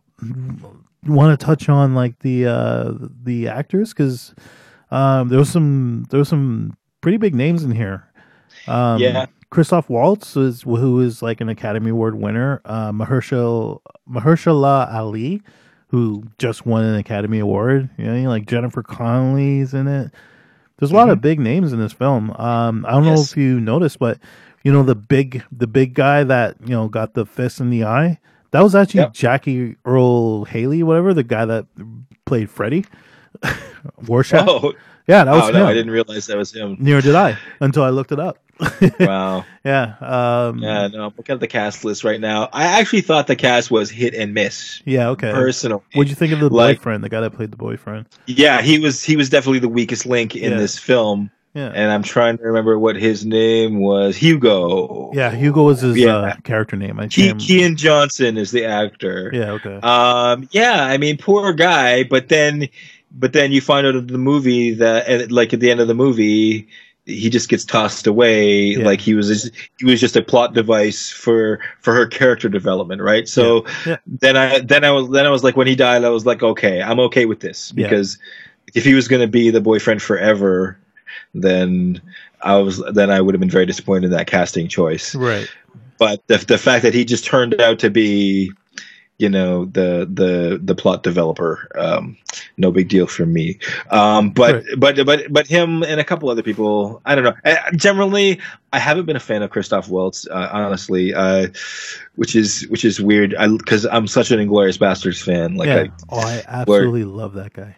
[1.06, 2.92] want to touch on like the uh,
[3.24, 4.34] the actors because
[4.90, 8.04] um, there was some there was some pretty big names in here.
[8.66, 9.26] Um, Yeah.
[9.50, 12.60] Christoph Waltz is who is like an Academy Award winner.
[12.64, 15.42] Uh, Mahershala Mahershala Ali,
[15.88, 17.90] who just won an Academy Award.
[17.98, 20.12] You know, like Jennifer Connelly's in it.
[20.78, 22.30] There's a lot of big names in this film.
[22.30, 24.18] Um, I don't know if you noticed, but
[24.62, 27.84] you know the big the big guy that you know got the fist in the
[27.84, 28.18] eye.
[28.52, 29.12] That was actually Yep.
[29.14, 31.66] Jackie Earle Haley, whatever the guy that
[32.24, 32.84] played Freddy.
[34.02, 34.44] Rorschach.
[34.46, 34.72] Oh,
[35.06, 35.54] yeah, that was oh him.
[35.54, 36.76] no, I didn't realize that was him.
[36.78, 38.38] Neither did I until I looked it up.
[39.00, 39.44] Wow.
[39.64, 39.94] yeah.
[40.00, 42.48] Um, Yeah, no, I'm looking at the cast list right now.
[42.52, 44.80] I actually thought the cast was hit and miss.
[44.84, 45.08] Yeah.
[45.10, 45.32] Okay.
[45.32, 45.82] Personal.
[45.94, 48.06] What'd you think of the Like- boyfriend, the guy that played the boyfriend?
[48.26, 50.58] yeah, he was he was definitely the weakest link in Yeah.
[50.58, 51.72] this film, Yeah.
[51.74, 54.16] and I'm trying to remember what his name was.
[54.16, 55.10] Hugo.
[55.14, 55.30] yeah.
[55.34, 56.16] Hugo was his Yeah.
[56.16, 57.00] uh, character name.
[57.00, 59.30] I Ke- Keean Johnson is the actor.
[59.32, 59.52] Yeah.
[59.52, 59.74] Okay.
[59.82, 62.68] Um, yeah, I mean, poor guy, but then,
[63.12, 65.88] but then you find out in the movie that, and like at the end of
[65.88, 66.68] the movie,
[67.10, 68.84] he just gets tossed away, Yeah.
[68.84, 73.28] like he was he was just a plot device for for her character development, right?
[73.28, 73.96] So Yeah.
[74.06, 76.42] then I then I was then I was like, when he died, I was like,
[76.42, 77.88] okay, I'm okay with this Yeah.
[77.88, 78.18] because
[78.74, 80.78] if he was going to be the boyfriend forever,
[81.34, 82.00] then
[82.40, 85.48] I was then I would have been very disappointed in that casting choice right.
[85.98, 88.52] but the the fact that he just turned out to be
[89.20, 92.16] you know the the the plot developer um
[92.56, 93.58] no big deal for me
[93.90, 94.64] um but Right.
[94.78, 98.40] but but but him and a couple other people i don't know Uh, generally
[98.72, 101.48] i haven't been a fan of christoph waltz uh, honestly uh
[102.16, 105.82] which is which is weird because i'm such an inglorious bastards fan like yeah.
[105.82, 107.76] I, oh, I absolutely love that guy.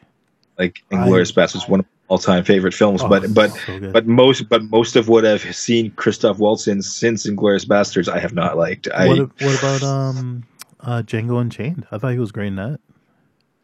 [0.59, 4.49] like inglorious bastards one of my all-time favorite films Oh, but but so but most
[4.51, 8.59] but most of what i've seen christoph waltz in since inglorious bastards i have not
[8.59, 10.45] liked i what, what about um
[10.83, 11.87] uh Django Unchained?
[11.91, 12.81] I thought he was great in that.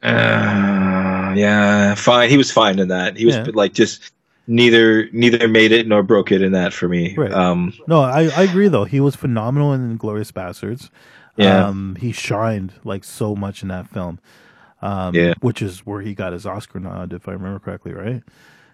[0.02, 2.31] Uh, yeah, fine.
[2.31, 3.16] He was fine in that.
[3.16, 3.46] He was Yeah.
[3.52, 4.12] like just
[4.46, 7.14] neither neither made it nor broke it in that for me.
[7.16, 7.33] Right.
[7.33, 8.85] Um, No, I, I agree though.
[8.85, 10.90] He was phenomenal in Glorious Bastards.
[11.37, 11.66] Yeah.
[11.68, 14.18] Um, he shined like so much in that film.
[14.81, 15.35] Um, Yeah.
[15.40, 18.22] which is where he got his Oscar nod, if I remember correctly, right?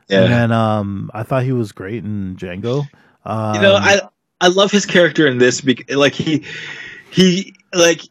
[0.08, 0.22] yeah.
[0.24, 2.86] And then um, I thought he was great in Django.
[3.24, 4.02] Um, you know, I
[4.42, 6.44] I love his character in this because like he
[7.10, 8.02] he like.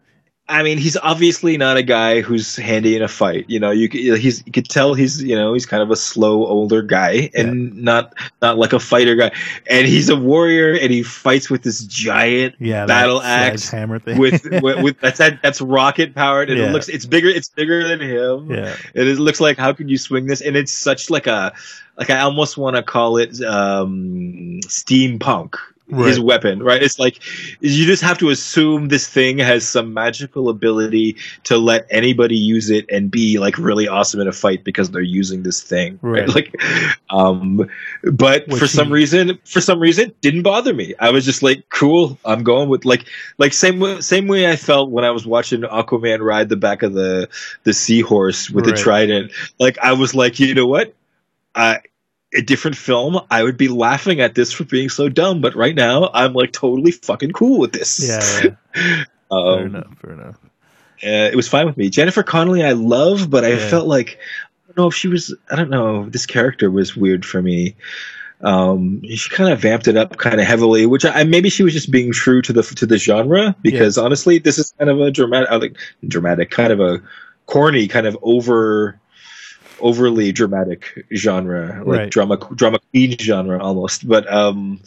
[0.45, 3.45] I mean, he's obviously not a guy who's handy in a fight.
[3.47, 6.45] You know, you he's you could tell he's you know he's kind of a slow
[6.45, 9.31] older guy and not not like a fighter guy.
[9.69, 14.17] And he's a warrior and he fights with this giant yeah, battle axe hammer thing
[14.19, 16.67] with, with with that's that, that's rocket powered and Yeah.
[16.67, 18.51] it looks it's bigger it's bigger than him.
[18.51, 20.41] yeah, It is, looks like how could you swing this?
[20.41, 21.53] And it's such like a
[21.97, 25.55] like I almost want to call it um steampunk.
[25.97, 26.81] His weapon, right?
[26.81, 27.19] It's like
[27.61, 32.69] you just have to assume this thing has some magical ability to let anybody use
[32.69, 36.27] it and be like really awesome in a fight because they're using this thing, right?
[36.27, 36.35] Right.
[36.35, 36.55] Like,
[37.09, 37.69] um,
[38.11, 40.93] but Which for some he- reason, for some reason, didn't bother me.
[40.99, 42.17] I was just like, cool.
[42.25, 43.05] I'm going with like,
[43.37, 46.83] like same way, same way I felt when I was watching Aquaman ride the back
[46.83, 47.29] of the
[47.63, 48.75] the seahorse with Right.
[48.75, 49.31] the trident.
[49.59, 50.93] Like I was like, you know what?
[51.55, 51.79] I
[52.35, 55.41] a different film, I would be laughing at this for being so dumb.
[55.41, 58.07] But right now, I'm like totally fucking cool with this.
[58.07, 58.55] yeah.
[58.75, 59.03] yeah.
[59.29, 59.97] fair um, enough.
[59.99, 60.35] Fair enough.
[61.03, 61.89] uh, it was fine with me.
[61.89, 63.69] Jennifer Connelly, I love, but I Yeah.
[63.69, 65.35] felt like I don't know if she was.
[65.51, 66.09] I don't know.
[66.09, 67.75] This character was weird for me.
[68.41, 71.71] Um, she kind of vamped it up kind of heavily, which I maybe she was
[71.73, 75.11] just being true to the to the genre because honestly, this is kind of a
[75.11, 77.01] dramatic, like dramatic, kind of a
[77.45, 78.99] corny, kind of over
[79.83, 82.09] overly dramatic genre, like Right.
[82.09, 84.07] drama drama queen genre almost.
[84.07, 84.79] But um,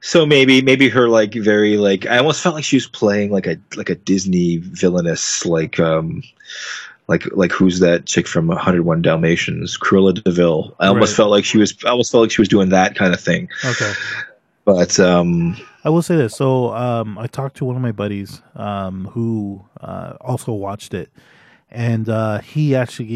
[0.00, 3.46] so maybe maybe her like very like I almost felt like she was playing like
[3.46, 6.22] a like a Disney villainess like um
[7.08, 10.74] like like who's that chick from 101 Dalmatians, Cruella de Vil.
[10.78, 11.16] I almost Right.
[11.16, 13.48] felt like she was I almost felt like she was doing that kind of thing.
[13.64, 13.92] Okay.
[14.64, 16.36] But um I will say this.
[16.36, 21.08] So um, I talked to one of my buddies um, who uh, also watched it,
[21.70, 23.06] and uh, he actually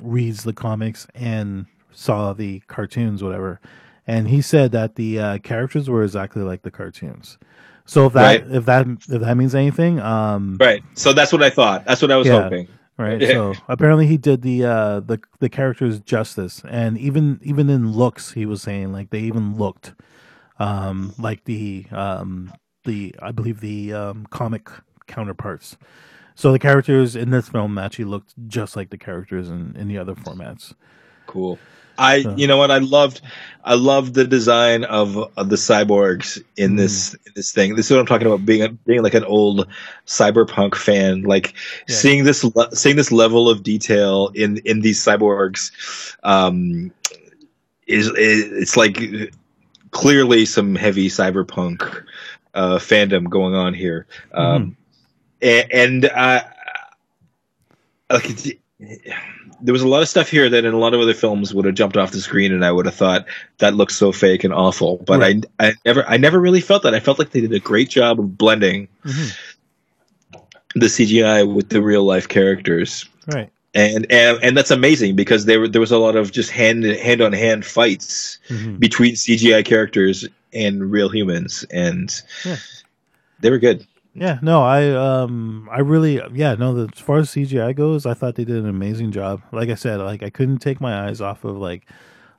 [0.00, 3.60] reads the comics and saw the cartoons, whatever.
[4.06, 7.38] And he said that the uh, characters were exactly like the cartoons.
[7.86, 8.54] So if that Right.
[8.54, 10.82] if that if that means anything, um, right.
[10.94, 11.84] So that's what I thought.
[11.86, 12.42] That's what I was Yeah.
[12.42, 12.68] hoping.
[12.98, 13.20] right?
[13.26, 18.32] So apparently he did the uh, the the characters justice, and even even in looks,
[18.32, 19.94] he was saying like they even looked
[20.58, 22.52] um, like the um,
[22.84, 24.68] the I believe the um, comic
[25.06, 25.76] counterparts.
[26.40, 29.98] So the characters in this film actually looked just like the characters in, in the
[29.98, 30.72] other formats.
[31.26, 31.58] Cool.
[31.98, 32.70] I, you know what?
[32.70, 33.20] I loved,
[33.62, 37.74] I loved the design of, of the cyborgs in this in this thing.
[37.76, 38.46] This is what I'm talking about.
[38.46, 39.68] Being a, being like an old
[40.06, 41.52] cyberpunk fan, like
[41.86, 41.96] Yeah.
[41.96, 45.70] seeing this le- seeing this level of detail in in these cyborgs,
[46.22, 46.90] um,
[47.86, 48.98] is, is it's like
[49.90, 52.02] clearly some heavy cyberpunk
[52.54, 54.06] uh, fandom going on here.
[54.32, 54.74] Um,
[55.42, 56.42] and uh,
[58.10, 58.52] like it's-
[59.62, 61.66] there was a lot of stuff here that in a lot of other films would
[61.66, 63.26] have jumped off the screen, and I would have thought
[63.58, 64.96] that looks so fake and awful.
[65.06, 65.44] But Right.
[65.58, 66.94] I, I never, I never really felt that.
[66.94, 69.36] I felt like they did a great job of blending Mhm.
[70.76, 73.04] the CGI with the real life characters.
[73.26, 73.50] Right.
[73.74, 77.20] And, and and that's amazing because there there was a lot of just hand hand
[77.20, 78.80] on hand fights Mhm.
[78.80, 82.10] between CGI characters and real humans, and
[82.46, 82.56] Yeah.
[83.40, 83.86] they were good.
[84.20, 88.12] Yeah, no, I um I really yeah, no, the, as far as CGI goes, I
[88.14, 89.40] thought they did an amazing job.
[89.50, 91.88] Like I said, like I couldn't take my eyes off of like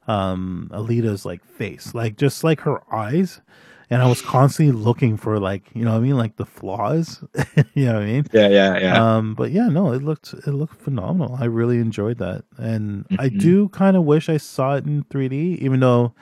[0.07, 1.93] um Alita's like face.
[1.95, 3.41] Like just like her eyes.
[3.89, 7.21] And I was constantly looking for like, you know what I mean, like the flaws.
[7.73, 8.25] you know what I mean?
[8.31, 9.17] Yeah, yeah, yeah.
[9.17, 11.35] Um, but yeah, no, it looked it looked phenomenal.
[11.41, 13.39] I really enjoyed that, and I Mhm.
[13.39, 16.13] do kind of wish I saw it in 3D, even though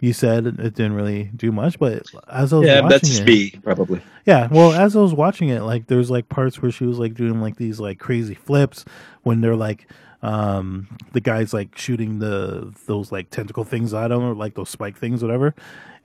[0.00, 1.78] you said it didn't really do much.
[1.78, 4.00] But as I was yeah, watching that's it, me probably.
[4.26, 7.14] yeah, well, as I was watching it, like there's like parts where she was like
[7.14, 8.84] doing like these like crazy flips
[9.22, 9.86] when they're like
[10.22, 14.68] um the guys like shooting the those like tentacle things at him or like those
[14.68, 15.54] spike things whatever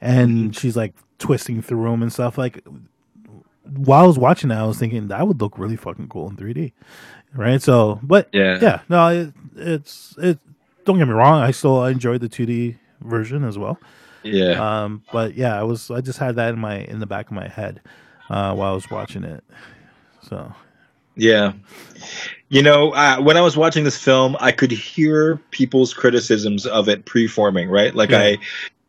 [0.01, 2.63] and she's like twisting through them and stuff like
[3.63, 6.35] while I was watching that I was thinking that would look really fucking cool in
[6.37, 6.73] 3D
[7.33, 8.59] right so but Yeah.
[8.61, 10.37] yeah no it, it's it
[10.85, 13.77] don't get me wrong I still I enjoyed the 2D version as well
[14.23, 14.83] Yeah.
[14.83, 17.33] um, but yeah, I was I just had that in my in the back of
[17.33, 17.81] my head
[18.29, 19.43] uh, while I was watching it.
[20.21, 20.53] So
[21.15, 21.53] Yeah.
[22.49, 26.87] You know, uh, when I was watching this film, I could hear people's criticisms of
[26.87, 27.93] it preforming, right?
[27.93, 28.35] Like Yeah.
[28.35, 28.37] I,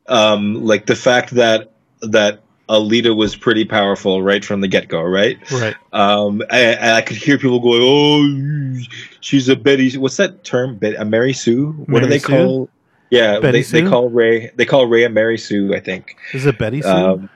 [0.06, 1.72] um, like the fact that
[2.02, 5.38] that Alita was pretty powerful right from the get go, right?
[5.50, 10.78] right, Um, I, I could hear people going, "Oh, she's a Betty." What's that term?
[10.82, 11.72] A Mary Sue?
[11.88, 12.26] What do they Sue?
[12.28, 12.70] call?
[13.14, 14.50] Yeah, Betty they, they call Rey.
[14.56, 15.74] They call Rey a Mary Sue.
[15.74, 16.16] I think.
[16.32, 16.88] is it Betty Sue?
[16.88, 17.30] Um,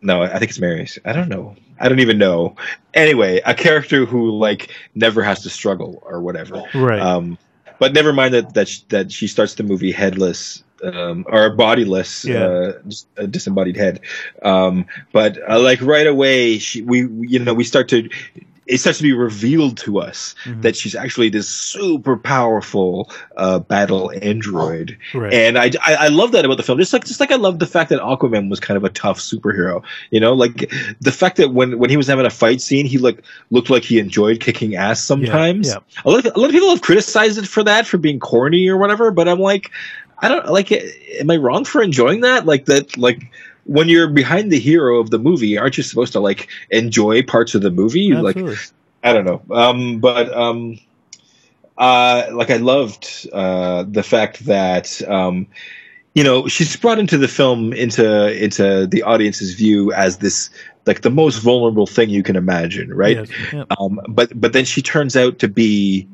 [0.00, 0.86] no, I think it's Mary.
[0.86, 1.00] Sue.
[1.04, 1.56] I don't know.
[1.80, 2.54] I don't even know.
[2.94, 6.62] Anyway, a character who like never has to struggle or whatever.
[6.74, 7.38] right, Um,
[7.78, 12.24] but never mind that that sh- that she starts the movie headless um, or bodiless,
[12.24, 12.44] Yeah.
[12.44, 12.72] uh,
[13.16, 14.00] a disembodied head.
[14.42, 18.08] Um, but uh, like right away, she we- you know we start to
[18.72, 20.62] it starts to be revealed to us Mhm.
[20.62, 26.32] that she's actually this super powerful uh, battle android right, and I, I I love
[26.32, 26.78] that about the film.
[26.78, 29.18] Just like just like I love the fact that Aquaman was kind of a tough
[29.18, 29.82] superhero.
[30.10, 32.98] You know, like the fact that when when he was having a fight scene, he
[32.98, 35.68] looked looked like he enjoyed kicking ass sometimes.
[35.68, 35.78] yeah.
[36.04, 38.68] A lot of a lot of people have criticized it for that for being corny
[38.68, 39.10] or whatever.
[39.10, 39.70] But I'm like,
[40.18, 40.72] I don't like.
[40.72, 42.46] Am I wrong for enjoying that?
[42.46, 43.30] Like that, like.
[43.64, 47.54] When you're behind the hero of the movie, aren't you supposed to like enjoy parts
[47.54, 48.12] of the movie?
[48.14, 48.36] Like.
[49.02, 49.42] I don't know.
[49.50, 50.78] Um, but um,
[51.76, 55.46] uh, like I loved uh, the fact that um,
[56.14, 60.50] you know she's brought into the film into into the audience's view as this
[60.86, 63.16] like the most vulnerable thing you can imagine, right?
[63.16, 66.06] Yes, yeah, Um, but but then she turns out to be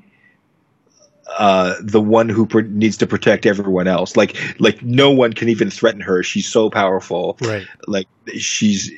[1.36, 4.16] uh, the one who pr- needs to protect everyone else.
[4.16, 6.22] Like like no one can even threaten her.
[6.22, 8.90] She's so powerful right, like she's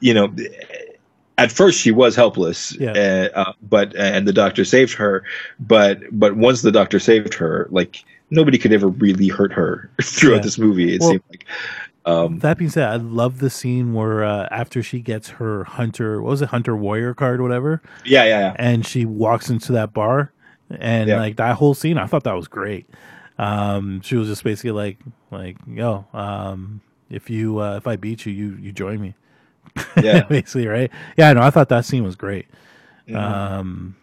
[0.00, 0.34] you know
[1.38, 2.92] at first she was helpless Yeah.
[3.34, 5.24] uh, uh, but and the doctor saved her
[5.58, 10.36] but but once the doctor saved her like nobody could ever really hurt her throughout
[10.36, 10.42] Yeah.
[10.42, 11.46] this movie it Well- seemed like
[12.06, 16.22] um That being said, I love the scene where uh, after she gets her hunter,
[16.22, 19.70] what was it, hunter warrior card, or whatever, yeah yeah yeah and she walks into
[19.72, 20.32] that bar,
[20.78, 21.18] and Yeah.
[21.18, 22.88] like that whole scene, I thought that was great.
[23.38, 24.98] Um, she was just basically like,
[25.30, 29.14] like, yo, um, if you uh, if I beat you, you you join me.
[30.02, 30.22] Yeah.
[30.24, 30.90] basically, right?
[31.16, 32.46] Yeah, no, I thought that scene was great.
[33.08, 33.16] Mhm.
[33.16, 33.96] Um,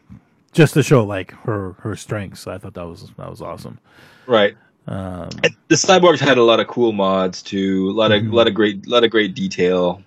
[0.54, 3.80] just to show like her her strengths, I thought that was that was awesome.
[4.26, 4.56] right
[4.88, 5.30] Um,
[5.68, 7.90] the cyborgs had a lot of cool mods too.
[7.90, 8.34] A lot of Mhm.
[8.34, 10.02] lot of great lot of great detail.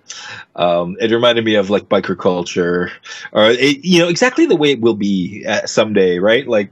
[0.55, 2.91] Um it reminded me of like biker culture
[3.31, 6.47] or it, you know exactly the way it will be uh, someday right?
[6.47, 6.71] Like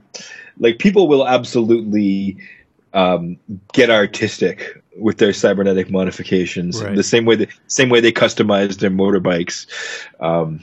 [0.58, 2.36] like people will absolutely
[2.92, 3.38] um
[3.72, 6.94] get artistic with their cybernetic modifications Right.
[6.96, 9.66] the same way the same way they customize their motorbikes.
[10.20, 10.60] Um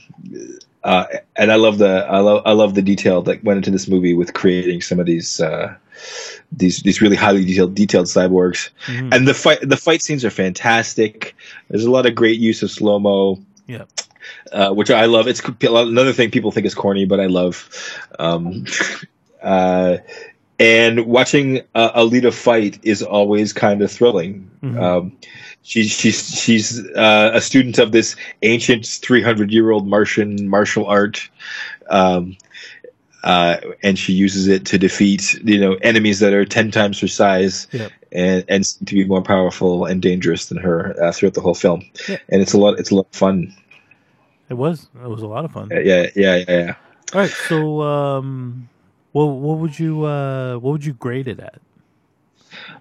[0.87, 3.89] uh, and I love the I love I love the detail that went into this
[3.89, 5.75] movie with creating some of these uh,
[6.53, 9.13] these these really highly detailed detailed cyborgs mhm.
[9.13, 11.35] and the fight the fight scenes are fantastic.
[11.67, 13.43] There's a lot of great use of slow mo.
[13.67, 13.83] Yeah.
[14.51, 15.27] Uh, which I love.
[15.27, 17.69] It's another thing people think is corny, but I love.
[18.17, 18.65] Um,
[19.41, 19.97] uh,
[20.59, 24.49] and watching uh, Alita fight is always kind of thrilling.
[24.63, 24.81] Mm-hmm.
[24.81, 25.17] Um,
[25.67, 31.29] she's she's she's uh, a student of this ancient 300 year old Martian martial art.
[31.89, 32.37] Um,
[33.23, 37.07] uh, and she uses it to defeat you know enemies that are ten times her
[37.07, 37.91] size yep.
[38.11, 41.83] and and to be more powerful and dangerous than her uh, throughout the whole film.
[42.07, 42.17] Yeah.
[42.29, 42.79] And it's a lot.
[42.79, 43.53] It's a lot of fun.
[44.49, 44.87] It was.
[45.03, 45.69] It was a lot of fun.
[45.71, 46.43] Yeah, yeah, yeah.
[46.47, 46.75] yeah.
[47.13, 47.29] All right.
[47.29, 48.69] So, um,
[49.11, 51.59] what what would you uh, what would you grade it at?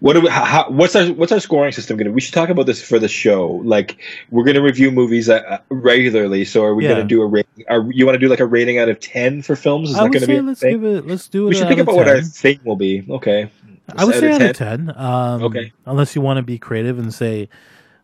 [0.00, 2.10] What do we, how, what's our what's our scoring system going to?
[2.10, 2.14] Be?
[2.14, 3.62] We should talk about this for the show.
[3.64, 3.98] Like
[4.30, 6.44] we're going to review movies uh, regularly.
[6.44, 6.90] So are we yeah.
[6.90, 7.64] going to do a rating?
[7.68, 9.90] Are you want to do like a rating out of ten for films?
[9.90, 10.40] Is I that going to be?
[10.40, 11.06] Let's give it.
[11.06, 11.48] Let's do it.
[11.50, 11.98] We should think about 10.
[11.98, 13.06] what our thing will be.
[13.08, 13.50] Okay.
[13.94, 14.92] I would say out of ten.
[14.96, 15.72] Um, okay.
[15.84, 17.48] Unless you want to be creative and say,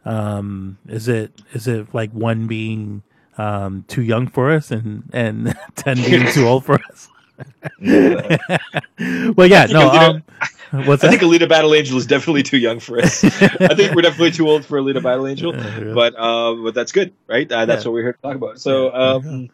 [0.04, 3.02] um, is it is it like one being
[3.38, 7.08] um, too young for us and and ten being too old for us?
[9.36, 9.90] well, yeah, no.
[9.90, 10.22] Um,
[10.86, 13.24] what's I think Alita Battle Angel is definitely too young for us.
[13.42, 15.52] I think we're definitely too old for Alita Battle Angel,
[15.94, 17.50] but um, but that's good, right?
[17.50, 17.88] Uh, that's yeah.
[17.88, 18.60] what we're here to talk about.
[18.60, 19.50] So, um,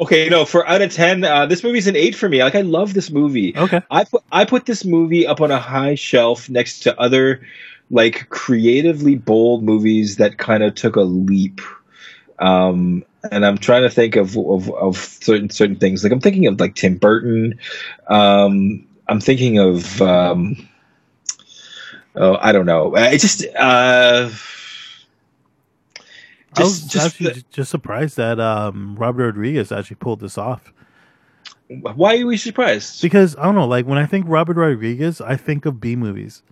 [0.00, 2.42] okay, you know, for out of ten, uh, this movie's an eight for me.
[2.42, 3.56] Like, I love this movie.
[3.56, 7.40] Okay, I put I put this movie up on a high shelf next to other
[7.90, 11.60] like creatively bold movies that kind of took a leap.
[12.38, 16.02] Um, and I'm trying to think of, of, of certain certain things.
[16.02, 17.58] Like I'm thinking of like Tim Burton.
[18.08, 20.68] Um, I'm thinking of um,
[22.14, 22.94] oh I don't know.
[22.96, 24.28] It just uh,
[26.56, 30.38] just, I was just, actually the, just surprised that um, Robert Rodriguez actually pulled this
[30.38, 30.72] off.
[31.68, 33.02] Why are we surprised?
[33.02, 33.66] Because I don't know.
[33.66, 36.42] Like when I think Robert Rodriguez, I think of B movies.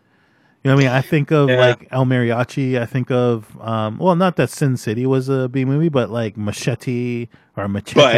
[0.65, 0.97] You know what I mean?
[0.97, 1.59] I think of yeah.
[1.59, 2.81] like El Mariachi.
[2.81, 6.39] I think of um, well, not that Sin City was a B movie, but like
[6.39, 7.95] Machete or Machete.
[8.01, 8.17] But,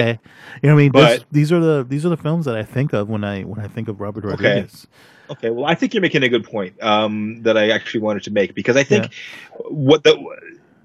[0.62, 0.92] you know what I mean?
[0.92, 3.58] But, these are the these are the films that I think of when I when
[3.58, 4.86] I think of Robert Rodriguez.
[5.28, 5.38] Okay.
[5.38, 5.50] Okay.
[5.50, 8.54] Well, I think you're making a good point um, that I actually wanted to make
[8.54, 9.66] because I think yeah.
[9.68, 10.16] what the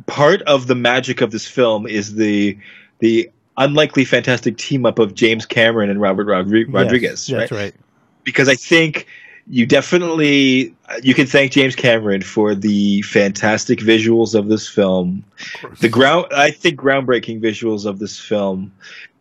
[0.07, 2.57] part of the magic of this film is the
[2.97, 7.29] the unlikely fantastic team up of James Cameron and Robert Rodri- Rodriguez.
[7.29, 7.61] Yes, that's right?
[7.65, 7.75] right.
[8.23, 9.05] Because I think
[9.51, 15.25] you definitely you can thank James Cameron for the fantastic visuals of this film,
[15.63, 18.71] of the ground I think groundbreaking visuals of this film,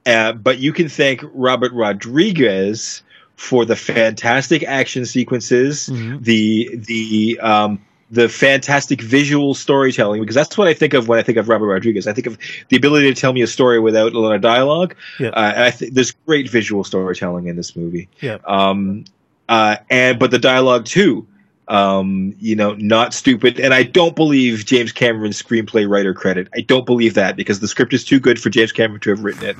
[0.06, 3.02] uh, but you can thank Robert Rodriguez
[3.34, 6.22] for the fantastic action sequences, mm-hmm.
[6.22, 11.22] the the um, the fantastic visual storytelling because that's what I think of when I
[11.22, 12.06] think of Robert Rodriguez.
[12.06, 12.38] I think of
[12.68, 14.94] the ability to tell me a story without a lot of dialogue.
[15.18, 15.28] Yeah.
[15.28, 18.08] Uh, and I think there's great visual storytelling in this movie.
[18.20, 18.38] Yeah.
[18.44, 19.04] Um,
[19.50, 21.26] uh, and but the dialogue too,
[21.66, 23.58] um, you know, not stupid.
[23.58, 26.48] And I don't believe James Cameron's screenplay writer credit.
[26.54, 29.24] I don't believe that because the script is too good for James Cameron to have
[29.24, 29.56] written it.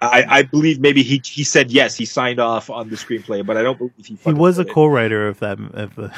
[0.00, 3.56] I, I, believe maybe he he said yes, he signed off on the screenplay, but
[3.56, 4.14] I don't believe he.
[4.14, 5.58] He was a co-writer of that.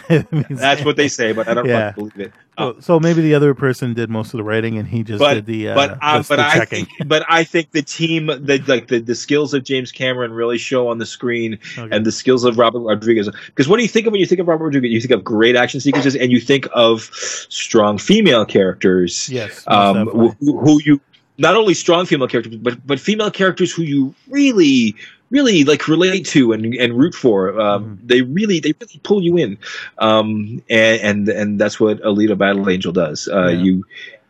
[0.08, 1.92] If, That's what they say, but I don't yeah.
[1.92, 2.32] believe it.
[2.58, 5.32] So, so, maybe the other person did most of the writing, and he just but,
[5.32, 5.70] did the.
[5.70, 9.14] Uh, but uh, but I think but I think the team, the like the, the
[9.14, 11.96] skills of James Cameron really show on the screen, okay.
[11.96, 13.30] and the skills of Robert Rodriguez.
[13.46, 14.92] Because what do you think of when you think of Robert Rodriguez?
[14.92, 19.30] You think of great action sequences, and you think of strong female characters.
[19.30, 21.00] Yes, um, who, who you
[21.40, 24.94] not only strong female characters, but but female characters who you really
[25.30, 27.58] really like relate to and and root for.
[27.58, 28.06] Um, mm-hmm.
[28.06, 29.58] They really they really pull you in,
[29.98, 33.26] um, and and and that's what Alita Battle Angel does.
[33.26, 33.62] Uh, yeah.
[33.62, 33.86] You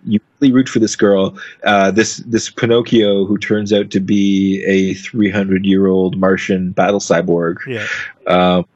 [0.06, 4.62] you really root for this girl, uh, this this Pinocchio who turns out to be
[4.64, 7.56] a 300 year old Martian battle cyborg.
[7.66, 7.86] Yeah.
[8.26, 8.66] Um,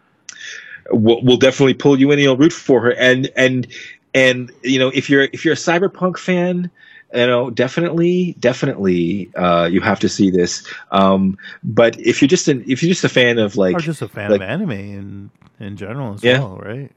[0.90, 2.18] will, will definitely pull you in.
[2.18, 3.66] You'll root for her, and and
[4.12, 6.70] and you know if you're if you're a cyberpunk fan
[7.14, 10.66] you know, definitely, definitely, uh, you have to see this.
[10.90, 14.02] Um, but if you're just an, if you're just a fan of like, or just
[14.02, 16.40] a fan like, of anime in in general as yeah.
[16.40, 16.90] well, right?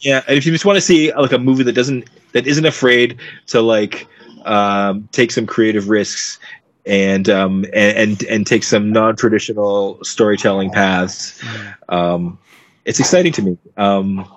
[0.00, 2.66] Yeah, and if you just want to see like a movie that doesn't that isn't
[2.66, 4.08] afraid to like
[4.44, 6.38] um, take some creative risks
[6.86, 11.74] and um, and, and and take some non traditional storytelling paths, mm.
[11.94, 12.38] um,
[12.84, 13.58] it's exciting to me.
[13.76, 14.28] Um,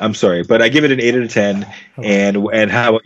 [0.00, 1.66] I'm sorry, but I give it an eight out of ten.
[2.02, 3.00] And and how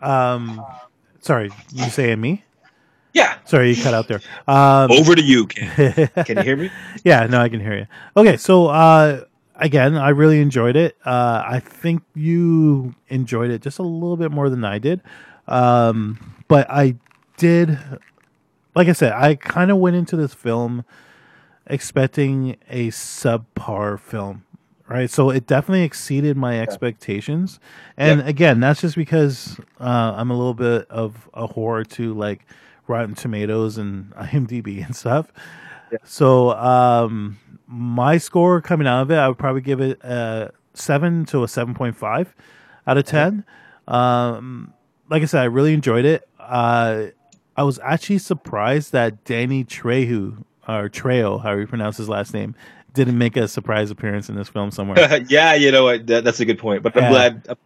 [0.00, 0.64] um,
[1.20, 2.44] sorry, you saying me?
[3.12, 3.36] Yeah.
[3.44, 4.20] Sorry, you cut out there.
[4.46, 5.46] Um, Over to you.
[5.46, 6.70] Can, can you hear me?
[7.04, 7.86] yeah, no, I can hear you.
[8.16, 9.24] Okay, so uh,
[9.56, 10.96] again, I really enjoyed it.
[11.04, 15.00] Uh, I think you enjoyed it just a little bit more than I did.
[15.46, 16.96] Um, but I
[17.36, 17.78] did,
[18.74, 20.84] like I said, I kind of went into this film
[21.66, 24.44] expecting a subpar film
[24.88, 25.10] right?
[25.10, 27.60] So it definitely exceeded my expectations.
[27.96, 32.46] And again, that's just because uh, I'm a little bit of a whore to like
[32.86, 35.30] Rotten Tomatoes and IMDb and stuff.
[36.04, 41.24] So um, my score coming out of it, I would probably give it a seven
[41.26, 42.34] to a seven point five
[42.86, 43.44] out of ten.
[43.86, 44.74] Um,
[45.10, 46.28] like I said, I really enjoyed it.
[46.38, 47.06] Uh,
[47.56, 52.54] I was actually surprised that Danny Trejo or Trejo, however you pronounce his last name,
[52.94, 55.22] didn't make a surprise appearance in this film somewhere.
[55.28, 56.06] yeah, you know what?
[56.06, 56.82] That, that's a good point.
[56.82, 57.10] But I'm Yeah.
[57.10, 57.58] glad.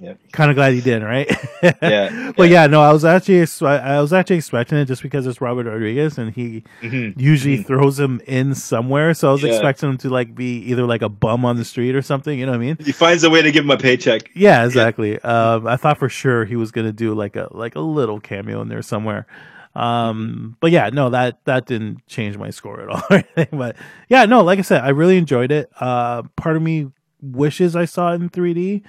[0.00, 0.14] Yeah.
[0.32, 1.30] kind of glad he did, right?
[1.80, 5.40] Yeah, but yeah, no, I was actually I was actually expecting it just because it's
[5.40, 7.14] Robert Rodriguez and he Mhm.
[7.20, 9.50] usually throws him in somewhere, so I was Yeah.
[9.50, 12.36] expecting him to like be either like a bum on the street or something.
[12.36, 12.78] You know what I mean?
[12.84, 14.28] He finds a way to give him a paycheck.
[14.34, 15.20] Yeah, exactly.
[15.20, 18.60] Um, I thought for sure he was gonna do like a like a little cameo
[18.60, 19.26] in there somewhere.
[19.74, 23.02] Um, but yeah, no, that that didn't change my score at all.
[23.10, 23.58] or anything.
[23.58, 23.76] but
[24.08, 25.70] yeah, no, like I said, I really enjoyed it.
[25.80, 26.88] Uh, part of me
[27.20, 28.82] wishes I saw it in 3D.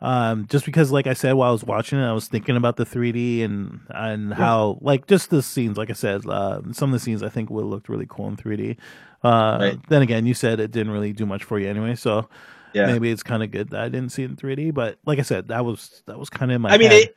[0.00, 2.76] Um, just because, like I said, while I was watching it, I was thinking about
[2.76, 5.78] the 3D and and how, like, just the scenes.
[5.78, 8.28] Like I said, uh, some of the scenes I think would have looked really cool
[8.28, 8.76] in 3D.
[9.22, 9.78] Uh, Right.
[9.88, 12.28] Then again, you said it didn't really do much for you anyway, so
[12.74, 12.86] Yeah.
[12.86, 14.74] maybe it's kind of good that I didn't see it in 3D.
[14.74, 16.70] But like I said, that was that was kind of my.
[16.70, 17.16] I mean, it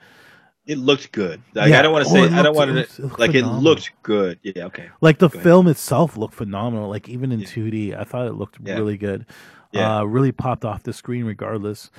[0.68, 1.42] it looked good.
[1.54, 1.80] Like, Yeah.
[1.80, 2.24] I don't want to Oh, say.
[2.26, 4.38] it I don't want to it like it looked good.
[4.44, 4.66] Yeah.
[4.66, 4.90] Okay.
[5.02, 5.44] like the Go ahead.
[5.44, 6.90] film itself looked phenomenal.
[6.90, 7.48] Like even in Yeah.
[7.48, 8.76] 2D, I thought it looked Yeah.
[8.76, 9.26] really good.
[9.72, 9.98] Yeah.
[10.00, 11.90] Uh, really popped off the screen regardless.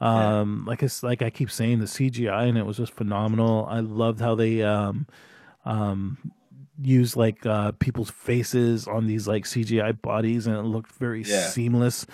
[0.00, 3.66] Um, like it's like I keep saying, the CGI and it was just phenomenal.
[3.70, 5.06] I loved how they um,
[5.64, 6.18] um,
[6.82, 12.06] used like uh, people's faces on these like CGI bodies, and it looked very seamless.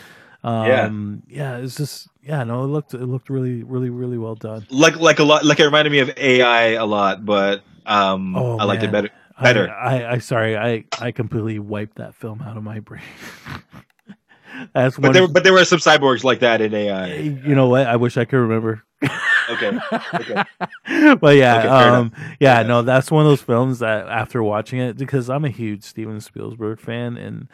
[0.45, 0.84] Yeah.
[0.86, 4.66] Um, yeah, it's just yeah, no, it looked it looked really really really well done.
[4.70, 5.45] Like like a lot.
[5.45, 9.11] Like it reminded me of AI a lot, but um, Oh, I liked it better.
[9.40, 9.70] Better.
[9.70, 13.03] I, I, I sorry, I, I completely wiped that film out of my brain.
[14.74, 17.14] That's But there, but there were some cyborgs like that in AI.
[17.16, 17.86] you know what?
[17.86, 18.82] I wish I could remember.
[19.51, 19.76] Okay.
[20.14, 20.45] Okay.
[21.16, 22.66] but yeah, Okay, um, yeah, Yeah.
[22.66, 26.20] no, that's one of those films that after watching it, because I'm a huge Steven
[26.20, 27.49] Spielberg fan, and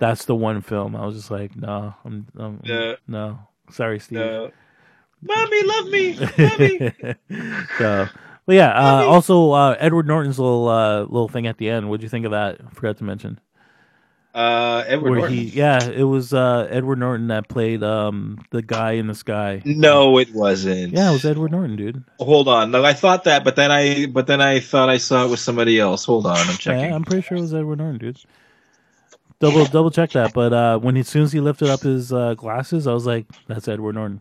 [0.00, 2.96] that's the one film I was just like, no, I'm, I'm No.
[3.06, 3.38] no,
[3.70, 4.18] sorry, Steve.
[4.18, 4.50] No.
[5.22, 6.18] Mommy, love me.
[6.38, 7.14] Mommy.
[7.78, 8.08] so,
[8.46, 11.88] but yeah, uh, also uh, Edward Norton's little uh, little thing at the end.
[11.90, 12.58] What'd you think of that?
[12.66, 13.38] I forgot to mention.
[14.32, 15.36] Uh, Edward where Norton.
[15.36, 19.60] he yeah it was uh edward norton that played um the guy in the sky
[19.64, 20.92] No, it wasn't.
[20.92, 22.70] yeah it was edward norton dude Hold on.
[22.70, 25.40] No, I thought that, but then I, but then I thought I saw it with
[25.40, 26.04] somebody else.
[26.04, 26.78] Hold on, I'm checking.
[26.90, 28.18] yeah i'm pretty sure it was edward norton dude
[29.40, 32.12] double double check that but uh when he, as soon as he lifted up his
[32.12, 34.20] uh glasses i was like that's edward norton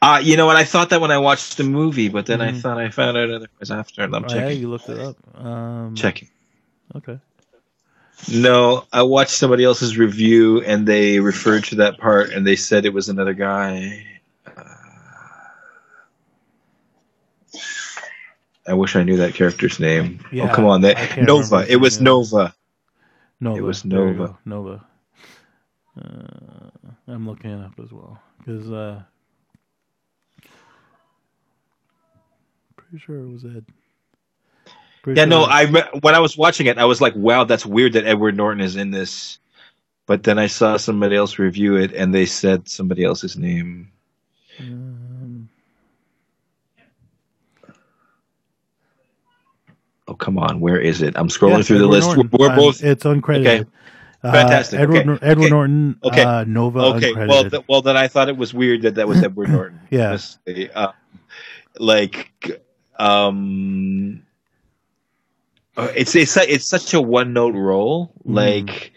[0.00, 0.54] Uh, you know what?
[0.54, 2.62] I thought that when I watched the movie, but then I Mhm.
[2.62, 4.04] thought I found out otherwise after.
[4.04, 4.60] I'm oh, yeah checking.
[4.60, 6.28] you looked it up um Checking.
[6.94, 7.18] okay
[8.30, 12.84] No, I watched somebody else's review, and they referred to that part, and they said
[12.84, 14.06] it was another guy.
[14.46, 14.62] Uh,
[18.68, 20.20] I wish I knew that character's name.
[20.30, 21.66] Yeah, oh, come on, that Nova.
[21.68, 22.04] It was name.
[22.04, 22.54] Nova.
[23.40, 24.38] Nova It was Nova.
[24.44, 24.86] nova
[25.96, 26.70] uh,
[27.08, 29.02] i'm looking it up as well because uh
[32.76, 33.66] pretty sure it was ed
[35.02, 35.66] Pretty Yeah, sure no, I
[36.00, 38.76] when I was watching it, I was like, "Wow, that's weird that Edward Norton is
[38.76, 39.38] in this."
[40.06, 43.92] But then I saw somebody else review it, and they said somebody else's name.
[44.60, 45.07] Um,
[50.08, 51.14] Oh, come on, where is it?
[51.16, 52.06] I'm scrolling yeah, through the list.
[52.08, 52.30] Norton.
[52.32, 53.40] We're, we're Um, both It's uncredited.
[53.60, 53.64] Okay.
[54.24, 54.80] Uh, Fantastic.
[54.80, 55.26] Edward, Okay.
[55.26, 55.50] Edward Okay.
[55.50, 56.00] Norton.
[56.02, 56.22] Okay.
[56.24, 56.78] Uh, Nova.
[56.80, 57.12] okay.
[57.12, 57.28] uncredited.
[57.28, 59.80] Well, th- well, then I thought it was weird that that was Edward Norton.
[59.90, 60.18] Yeah.
[60.74, 60.92] Uh,
[61.78, 62.32] like,
[62.98, 64.22] um,
[65.76, 68.12] uh, it's it's it's such a one note role.
[68.26, 68.34] Mm.
[68.34, 68.92] Like,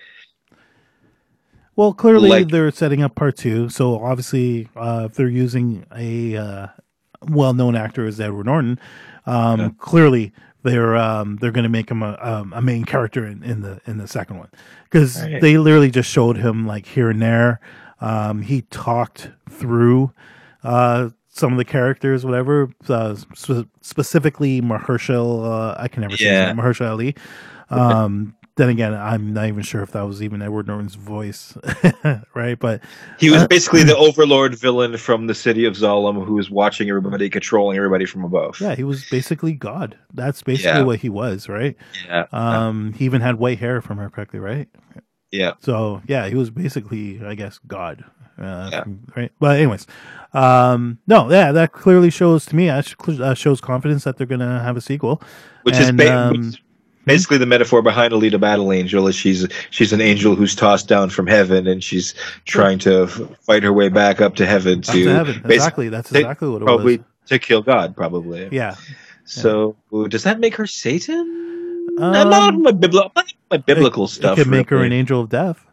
[1.75, 3.69] Well, clearly Like- they're setting up part two.
[3.69, 6.67] So obviously, uh, if they're using a uh,
[7.27, 8.79] well-known actor as Edward Norton,
[9.25, 9.69] um, Yeah.
[9.77, 10.33] clearly
[10.63, 13.81] they're um, they're going to make him a, um, a main character in, in the
[13.85, 14.49] in the second one
[14.85, 15.41] because Right.
[15.41, 17.59] they literally just showed him like here and there.
[17.99, 20.11] Um, he talked through
[20.63, 22.69] uh, some of the characters, whatever.
[22.87, 25.71] Uh, spe- specifically, Mahershala.
[25.71, 26.45] Uh, I can never say his Yeah.
[26.51, 27.15] name, Mahershala Ali.
[27.69, 31.57] Um, then again, I'm not even sure if that was even Edward Norton's voice,
[32.35, 32.59] right?
[32.59, 32.81] But
[33.19, 36.89] he was Uh, basically the overlord villain from the city of Zalem, who was watching
[36.89, 38.59] everybody, controlling everybody from above.
[38.59, 39.97] yeah, he was basically God.
[40.13, 40.85] That's basically Yeah.
[40.85, 41.75] what he was, right?
[42.05, 44.67] yeah, Um, he even had white hair, from her correctly, right?
[45.31, 45.53] yeah.
[45.59, 48.03] So yeah, he was basically, I guess, God.
[48.37, 48.83] Uh, Yeah.
[49.15, 49.31] Right.
[49.39, 49.85] But anyways,
[50.33, 54.59] um, no, yeah, that clearly shows to me that uh, shows confidence that they're gonna
[54.61, 55.21] have a sequel.
[55.63, 56.63] Which And, is ba- um, which
[57.05, 59.07] basically the metaphor behind Alita Battle Angel.
[59.07, 62.13] Is she's she's an angel who's tossed down from heaven, and she's
[62.45, 65.41] trying to fight her way back up to heaven to to heaven.
[65.45, 65.89] Exactly.
[65.89, 67.05] That's exactly what it probably was.
[67.27, 68.49] to kill God, probably.
[68.51, 68.75] Yeah.
[69.25, 69.75] So
[70.09, 71.37] does that make her Satan?
[71.97, 74.37] Um, I'm not my, bibli- not my biblical it, stuff.
[74.37, 75.63] It could make her an angel of death.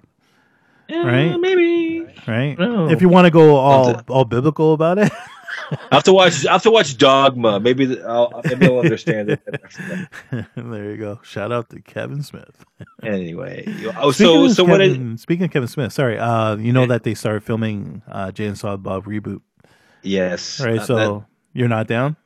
[0.88, 1.38] Yeah, Right?
[1.38, 2.06] Maybe.
[2.26, 2.58] right?
[2.58, 2.88] No.
[2.88, 5.12] If you want to go all all biblical about it,
[5.70, 6.46] I have to watch.
[6.46, 7.60] I have to watch Dogma.
[7.60, 9.40] Maybe I'll maybe I'll understand it.
[10.56, 11.20] there you go.
[11.22, 12.64] Shout out to Kevin Smith.
[13.02, 13.64] anyway,
[13.98, 14.80] oh, Speaking so of so what?
[14.80, 18.30] Is, Kevin, speaking of Kevin Smith, sorry, uh, you know that they started filming uh,
[18.32, 19.40] Jay and Silent Bob reboot,
[20.02, 20.60] yes.
[20.60, 20.78] right?
[20.78, 22.16] uh, so that- you're not down?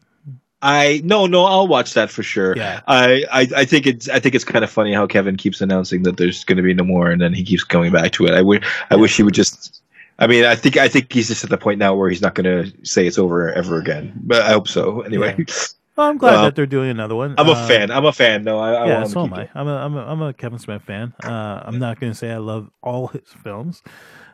[0.63, 2.57] I no no I'll watch that for sure.
[2.57, 2.81] Yeah.
[2.87, 6.05] I, I I think it's I think it's kind of funny how Kevin keeps announcing
[6.05, 8.33] that there's going to be no more, and then he keeps coming back to it.
[8.33, 9.82] I would I wish he would just.
[10.23, 12.35] I mean, I think I think he's just at the point now where he's not
[12.35, 14.13] going to say it's over ever again.
[14.17, 15.01] But I hope so.
[15.03, 15.37] Anyway,
[15.97, 17.35] Well, I'm glad Well, that they're doing another one.
[17.37, 17.91] I'm a Uh, fan.
[17.91, 18.45] I'm a fan.
[18.45, 19.43] No, I, I yeah, want so am I.
[19.43, 19.51] it.
[19.55, 21.13] I'm a, I'm a I'm a Kevin Smith fan.
[21.23, 23.83] Uh, I'm not going to say I love all his films.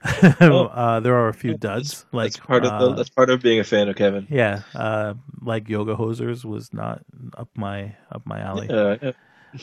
[0.22, 3.43] uh, there are a few duds, like that's part of uh, the, that's part of
[3.43, 4.28] being a fan of Kevin.
[4.30, 7.03] yeah, uh, like Yoga Hosers was not
[7.36, 8.68] up my up my alley.
[8.70, 9.12] Uh, yeah.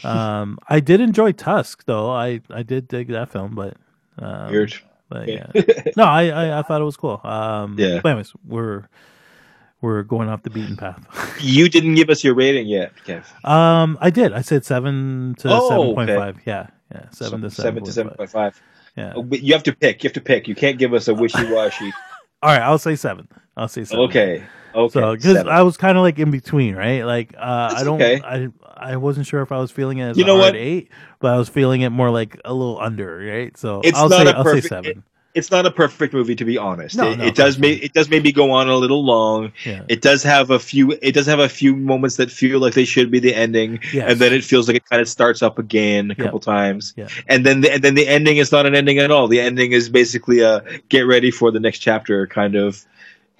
[0.03, 2.09] Um, I did enjoy Tusk though.
[2.11, 3.77] I I did dig that film, but
[4.19, 4.73] um, Weird.
[5.09, 5.47] But yeah,
[5.97, 7.21] no, I, I I thought it was cool.
[7.23, 7.99] Um, Yeah.
[8.01, 8.85] But anyways, we're
[9.81, 11.05] we're going off the beaten path.
[11.39, 13.23] you didn't give us your rating yet, Kev.
[13.47, 14.33] um, I did.
[14.33, 15.93] I said seven to Oh, seven okay.
[15.95, 16.39] point five.
[16.45, 18.31] Yeah, yeah, seven to seven to 7.5.
[18.33, 18.55] point.
[18.97, 19.13] Yeah.
[19.15, 20.03] Oh, but you have to pick.
[20.03, 20.47] You have to pick.
[20.47, 21.91] You can't give us a wishy washy.
[22.41, 23.27] All right, I'll say seven.
[23.57, 24.05] I'll say seven.
[24.05, 24.43] okay.
[24.75, 24.93] Okay.
[24.99, 25.37] So because.
[25.37, 27.03] I was kind of like in between, right?
[27.03, 28.21] Like uh, I don't, okay.
[28.23, 30.55] I I wasn't sure if I was feeling it as You know what?
[30.55, 33.55] eight, but I was feeling it more like a little under, right?
[33.57, 35.03] So It's I'll not say a perfect- seven.
[35.33, 36.95] it's not a perfect movie to be honest.
[36.97, 39.51] No, it, no, it does may, it does maybe go on a little long.
[39.65, 39.83] yeah.
[39.87, 42.85] It does have a few it does have a few moments that feel like they
[42.85, 44.11] should be the ending Yes.
[44.11, 46.93] and then it feels like it kind of starts up again a couple times.
[46.97, 47.07] Yeah.
[47.27, 49.27] And then the, and then the ending is not an ending at all.
[49.29, 52.85] The ending is basically a get ready for the next chapter kind of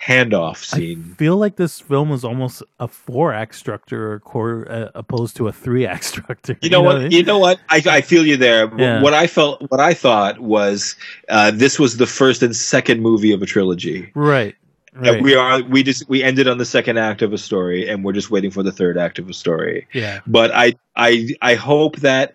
[0.01, 1.11] handoff scene.
[1.13, 5.35] I feel like this film was almost a four act structure or core, uh, opposed
[5.37, 6.57] to a three act structure.
[6.61, 6.97] You know what?
[6.97, 7.11] I mean?
[7.11, 7.59] You know what?
[7.69, 8.71] I, I feel you there.
[8.77, 9.01] Yeah.
[9.01, 10.95] What I felt, what I thought was,
[11.29, 14.11] uh, this was the first and second movie of a trilogy.
[14.15, 14.55] Right.
[14.97, 15.21] Right.
[15.21, 18.13] We are we just we ended on the second act of a story, and we're
[18.13, 19.85] just waiting for the third act of a story.
[19.91, 20.21] yeah.
[20.25, 22.33] But I I I hope that.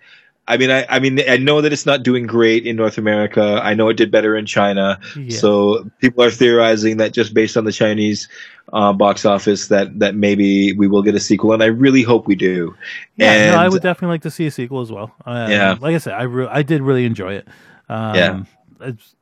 [0.51, 3.61] I mean, I, I mean, I know that it's not doing great in North America.
[3.63, 4.99] I know it did better in China.
[5.17, 5.39] Yeah.
[5.39, 8.29] So people are theorizing that just based on the Chinese
[8.73, 12.27] uh, box office, that that maybe we will get a sequel, and I really hope
[12.27, 12.75] we do.
[13.17, 15.15] Yeah, no, I would definitely like to see a sequel as well.
[15.25, 15.77] Um, Yeah.
[15.81, 17.49] like I said, I re- I did really enjoy it.
[17.89, 18.43] Um, Yeah.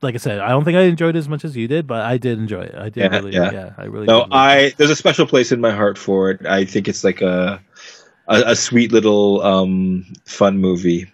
[0.02, 2.02] like I said, I don't think I enjoyed it as much as you did, but
[2.02, 2.74] I did enjoy it.
[2.76, 3.72] I did Yeah, really, yeah, yeah.
[3.76, 4.06] I really.
[4.06, 4.72] No, did like it.
[4.72, 6.46] I there's a special place in my heart for it.
[6.46, 7.60] I think it's like a
[8.28, 11.10] a, a sweet little um, fun movie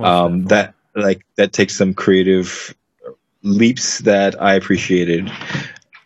[0.00, 2.74] um, that like that takes some creative
[3.42, 5.30] leaps that I appreciated.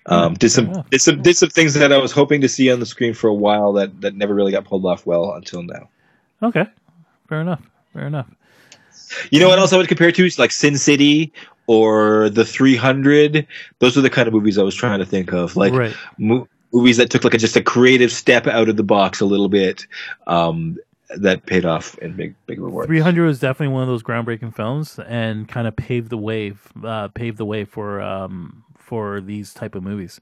[0.07, 0.91] Um, did some enough.
[0.91, 3.29] did some did some things that I was hoping to see on the screen for
[3.29, 5.89] a while that that never really got pulled off well until now.
[6.43, 6.67] okay,
[7.29, 8.27] fair enough, fair enough.
[9.31, 10.25] You know what else I would compare to?
[10.25, 11.33] It's like Sin City
[11.67, 13.47] or The 300.
[13.79, 15.55] Those are the kind of movies I was trying to think of.
[15.55, 18.83] Like right, mo- movies that took like a, just a creative step out of the
[18.83, 19.87] box a little bit
[20.27, 20.79] um,
[21.17, 22.87] that paid off in big big rewards.
[22.87, 26.55] Three Hundred was definitely one of those groundbreaking films, and kind of paved the way,
[26.85, 30.21] uh, paved the way for um for these type of movies.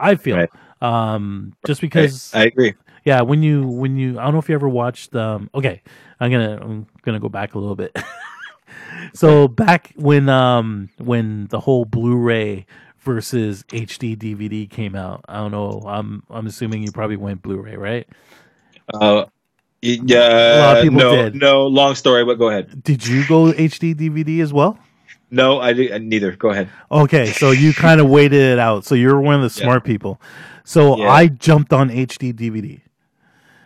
[0.00, 0.50] I feel, Right.
[0.80, 2.74] um, just I, because I agree.
[3.04, 5.82] Yeah, when you when you I don't know if you ever watched um okay,
[6.20, 7.96] I'm going to I'm going to go back a little bit.
[9.14, 12.66] so back when um when the whole Blu-ray
[13.02, 15.24] versus HD DVD came out.
[15.28, 15.82] I don't know.
[15.86, 18.06] I'm I'm assuming you probably went Blu-ray, right?
[18.94, 21.34] Uh, A lot yeah, of people no, did.
[21.34, 21.66] no.
[21.66, 22.82] Long story, but go ahead.
[22.82, 24.78] Did you go HD DVD as well?
[25.30, 26.32] No, I did, neither.
[26.32, 26.68] Go ahead.
[26.90, 28.84] Okay, so you kind of waited it out.
[28.84, 29.64] So you're one of the Yeah.
[29.64, 30.20] smart people.
[30.64, 31.08] So Yeah.
[31.10, 32.80] I jumped on HD DVD.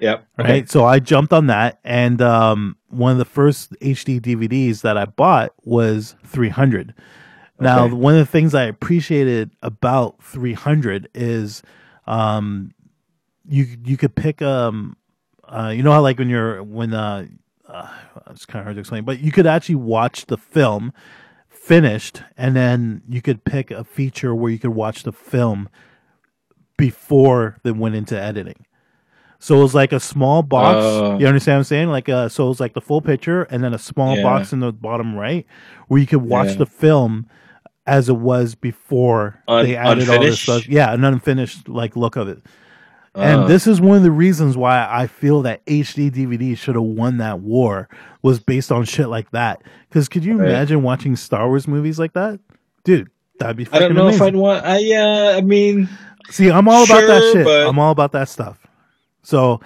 [0.01, 0.27] Yep.
[0.39, 0.47] right?
[0.63, 0.67] Okay.
[0.67, 5.07] So I jumped on that, and um, one of the first HD DVDs that I
[5.07, 6.95] bought was 300.
[7.59, 7.95] Now, Okay.
[7.95, 11.63] one of the things I appreciated about 300 is
[12.07, 12.73] um,
[13.49, 14.97] you you could pick um,
[15.49, 17.27] uh, you know how like when you're when uh,
[17.69, 17.89] uh,
[18.31, 20.93] it's kind of hard to explain, but you could actually watch the film
[21.49, 25.69] finished, and then you could pick a feature where you could watch the film
[26.77, 28.67] before they went into editing.
[29.39, 30.79] So it was like a small box.
[30.83, 31.19] Oh.
[31.19, 31.89] you understand what I'm saying?
[31.89, 34.23] Like uh so it was like the full picture and then a small Yeah.
[34.23, 35.47] box in the bottom right
[35.89, 36.55] where you could watch Yeah.
[36.57, 37.27] the film
[37.87, 40.69] as it was before Un- they added all this stuff.
[40.69, 42.43] Yeah, an unfinished like look of it.
[43.15, 46.75] Uh, And this is one of the reasons why I feel that HD DVD should
[46.75, 47.89] have won that war
[48.23, 49.63] was based on shit like that.
[49.89, 50.49] Because could you Right.
[50.51, 52.41] imagine watching Star Wars movies like that,
[52.85, 53.09] dude?
[53.39, 53.67] That'd be.
[53.73, 54.21] I don't know if.
[54.21, 54.65] I'd want.
[54.65, 55.35] I yeah.
[55.37, 55.89] I mean,
[56.31, 57.45] See, I'm all about that shit.
[57.45, 58.59] but- I'm all about that stuff.
[59.23, 59.61] So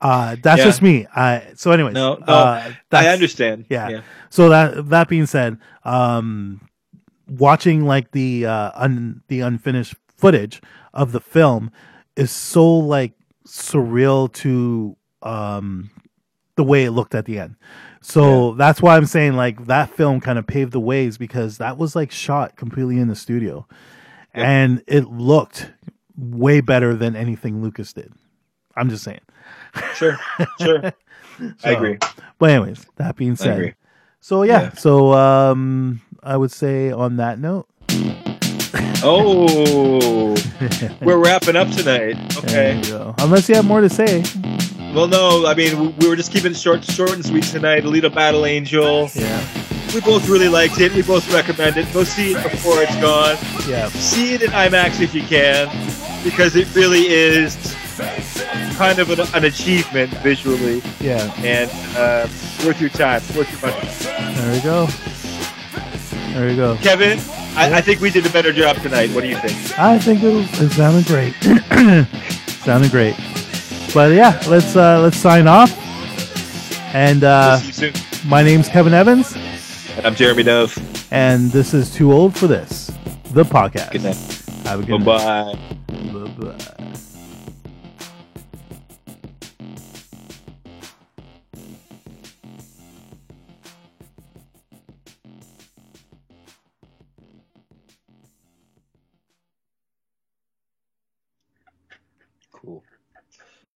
[0.00, 0.64] uh, that's Yeah.
[0.64, 1.06] just me.
[1.14, 3.66] I so anyways, No, no, uh, I understand.
[3.68, 4.00] yeah.
[4.30, 6.60] So that that being said, um,
[7.28, 10.60] watching like the uh, un, the unfinished footage
[10.94, 11.70] of the film
[12.16, 13.12] is so like
[13.46, 15.90] surreal to um,
[16.56, 17.56] the way it looked at the end.
[18.00, 18.54] So yeah.
[18.58, 21.94] that's why I'm saying like that film kind of paved the ways because that was
[21.94, 23.66] like shot completely in the studio,
[24.34, 24.50] yeah.
[24.50, 25.70] and it looked
[26.16, 28.12] way better than anything Lucas did.
[28.76, 29.20] I'm just saying.
[29.94, 30.18] Sure,
[30.60, 30.82] sure.
[30.82, 30.92] so,
[31.64, 31.98] I agree.
[32.38, 33.76] But anyways, that being said,
[34.20, 37.66] so yeah, yeah, so um, I would say on that note.
[39.02, 40.36] oh,
[41.02, 42.16] we're wrapping up tonight.
[42.38, 42.80] Okay.
[42.86, 44.22] You Unless you have more to say.
[44.94, 47.82] Well, no, I mean we were just keeping it short, short and sweet tonight.
[47.82, 49.08] Alita Battle Angel.
[49.14, 49.44] Yeah.
[49.92, 50.94] We both really liked it.
[50.94, 51.92] We both recommend it.
[51.92, 53.36] Go see it before it's gone.
[53.68, 53.88] Yeah.
[53.88, 55.66] See it in IMAX if you can,
[56.22, 57.56] because it really is
[58.76, 60.82] kind of an, an achievement visually.
[61.00, 61.32] Yeah.
[61.38, 62.28] And uh,
[62.64, 64.34] worth your time, worth your money.
[64.36, 64.86] There we go.
[66.32, 66.76] There you go.
[66.76, 67.18] Kevin,
[67.56, 69.10] I, I, think we did a better job tonight.
[69.10, 69.78] What do you think?
[69.78, 71.34] I think it, it sounded great.
[72.64, 73.14] sounded great.
[73.92, 75.70] But yeah, let's uh, let's sign off.
[76.94, 77.60] And uh,
[78.26, 79.34] my name's Kevin Evans.
[79.96, 80.74] And I'm Jeremy Dove.
[81.12, 82.90] And this is Too Old for This,
[83.32, 83.92] the podcast.
[83.92, 84.16] Good night.
[84.66, 85.52] Have a good Bye-bye.
[85.52, 86.36] night.
[86.38, 86.64] Bye-bye.
[86.76, 86.81] Cool.